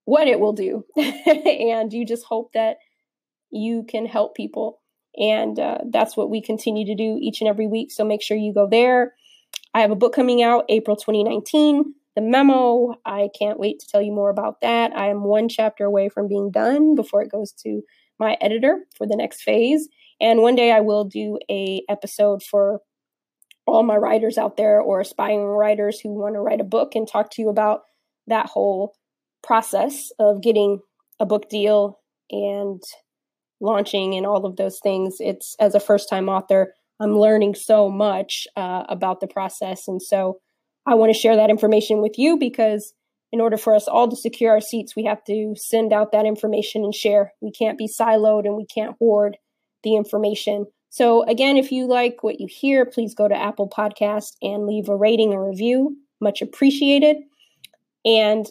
what 0.06 0.28
it 0.28 0.40
will 0.40 0.54
do. 0.54 0.86
and 0.96 1.92
you 1.92 2.06
just 2.06 2.26
hope 2.26 2.52
that 2.54 2.78
you 3.52 3.86
can 3.88 4.06
help 4.06 4.36
people. 4.36 4.82
And 5.18 5.60
uh, 5.60 5.80
that's 5.92 6.18
what 6.18 6.30
we 6.30 6.42
continue 6.42 6.86
to 6.86 6.96
do 6.96 7.18
each 7.22 7.42
and 7.42 7.48
every 7.48 7.68
week. 7.68 7.92
So 7.92 8.04
make 8.04 8.22
sure 8.22 8.38
you 8.38 8.54
go 8.54 8.68
there. 8.70 9.14
I 9.74 9.82
have 9.82 9.92
a 9.92 9.96
book 9.96 10.14
coming 10.14 10.42
out 10.44 10.66
April 10.70 10.96
2019 10.96 11.94
the 12.16 12.22
memo. 12.22 12.96
I 13.06 13.30
can't 13.38 13.60
wait 13.60 13.80
to 13.80 13.88
tell 13.88 14.02
you 14.02 14.12
more 14.12 14.30
about 14.30 14.62
that. 14.62 14.96
I 14.96 15.08
am 15.08 15.24
one 15.24 15.50
chapter 15.50 15.86
away 15.86 16.10
from 16.10 16.28
being 16.28 16.52
done 16.52 16.96
before 16.96 17.22
it 17.22 17.32
goes 17.32 17.52
to 17.64 17.82
my 18.20 18.38
editor 18.42 18.86
for 18.96 19.08
the 19.08 19.16
next 19.16 19.42
phase. 19.42 19.88
And 20.22 20.42
one 20.42 20.56
day 20.56 20.72
I 20.72 20.82
will 20.82 21.06
do 21.06 21.40
a 21.50 21.84
episode 21.90 22.44
for 22.44 22.80
all 23.66 23.84
my 23.84 23.96
writers 23.96 24.38
out 24.38 24.58
there 24.58 24.80
or 24.80 25.00
aspiring 25.00 25.42
writers 25.42 26.00
who 26.00 26.10
want 26.10 26.36
to 26.36 26.42
write 26.42 26.62
a 26.62 26.66
book 26.66 26.96
and 26.96 27.08
talk 27.08 27.32
to 27.32 27.42
you 27.42 27.50
about 27.50 27.82
that 28.28 28.48
whole 28.48 28.94
process 29.42 30.12
of 30.20 30.42
getting 30.42 30.80
a 31.20 31.26
book 31.26 31.50
deal 31.50 32.00
and 32.30 32.82
launching 33.60 34.14
and 34.16 34.26
all 34.26 34.46
of 34.46 34.58
those 34.58 34.80
things. 34.82 35.18
It's 35.20 35.56
as 35.60 35.76
a 35.76 35.80
first 35.80 36.10
time 36.10 36.30
author, 36.30 36.74
I'm 37.00 37.18
learning 37.18 37.56
so 37.56 37.90
much 37.90 38.48
uh, 38.56 38.84
about 38.88 39.20
the 39.20 39.28
process. 39.28 39.88
And 39.88 40.02
so 40.02 40.40
I 40.86 40.96
want 40.96 41.14
to 41.14 41.20
share 41.20 41.36
that 41.36 41.50
information 41.50 42.02
with 42.02 42.18
you 42.18 42.38
because 42.38 42.94
in 43.32 43.42
order 43.42 43.58
for 43.58 43.74
us 43.74 43.88
all 43.88 44.08
to 44.10 44.16
secure 44.16 44.52
our 44.52 44.62
seats, 44.62 44.96
we 44.96 45.06
have 45.06 45.24
to 45.26 45.56
send 45.58 45.94
out 45.94 46.12
that 46.12 46.26
information 46.26 46.84
and 46.84 46.94
share. 46.94 47.34
We 47.42 47.52
can't 47.52 47.78
be 47.78 47.88
siloed 47.88 48.46
and 48.46 48.56
we 48.56 48.66
can't 48.66 48.96
hoard 49.00 49.38
the 49.84 49.96
information. 49.96 50.68
So, 50.90 51.24
again, 51.24 51.58
if 51.58 51.72
you 51.72 51.88
like 51.88 52.22
what 52.22 52.40
you 52.40 52.48
hear, 52.48 52.86
please 52.86 53.16
go 53.16 53.28
to 53.28 53.36
Apple 53.36 53.68
Podcast 53.68 54.34
and 54.44 54.68
leave 54.68 54.90
a 54.90 54.96
rating 54.96 55.34
or 55.34 55.50
review. 55.50 55.98
Much 56.22 56.42
appreciated. 56.42 57.18
And 58.06 58.46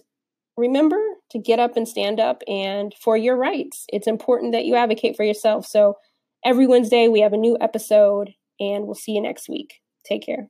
remember 0.57 1.01
to 1.31 1.39
get 1.39 1.61
up 1.61 1.77
and 1.77 1.87
stand 1.87 2.19
up 2.19 2.43
and 2.49 2.93
for 3.01 3.17
your 3.17 3.37
rights. 3.37 3.87
It's 3.93 4.09
important 4.09 4.53
that 4.53 4.65
you 4.65 4.75
advocate 4.75 5.17
for 5.17 5.23
yourself. 5.23 5.67
So, 5.67 5.99
every 6.45 6.67
Wednesday, 6.67 7.07
we 7.07 7.21
have 7.21 7.33
a 7.33 7.37
new 7.37 7.57
episode, 7.61 8.35
and 8.59 8.87
we'll 8.87 8.95
see 8.95 9.13
you 9.13 9.21
next 9.21 9.49
week. 9.49 9.81
Take 10.05 10.27
care. 10.27 10.49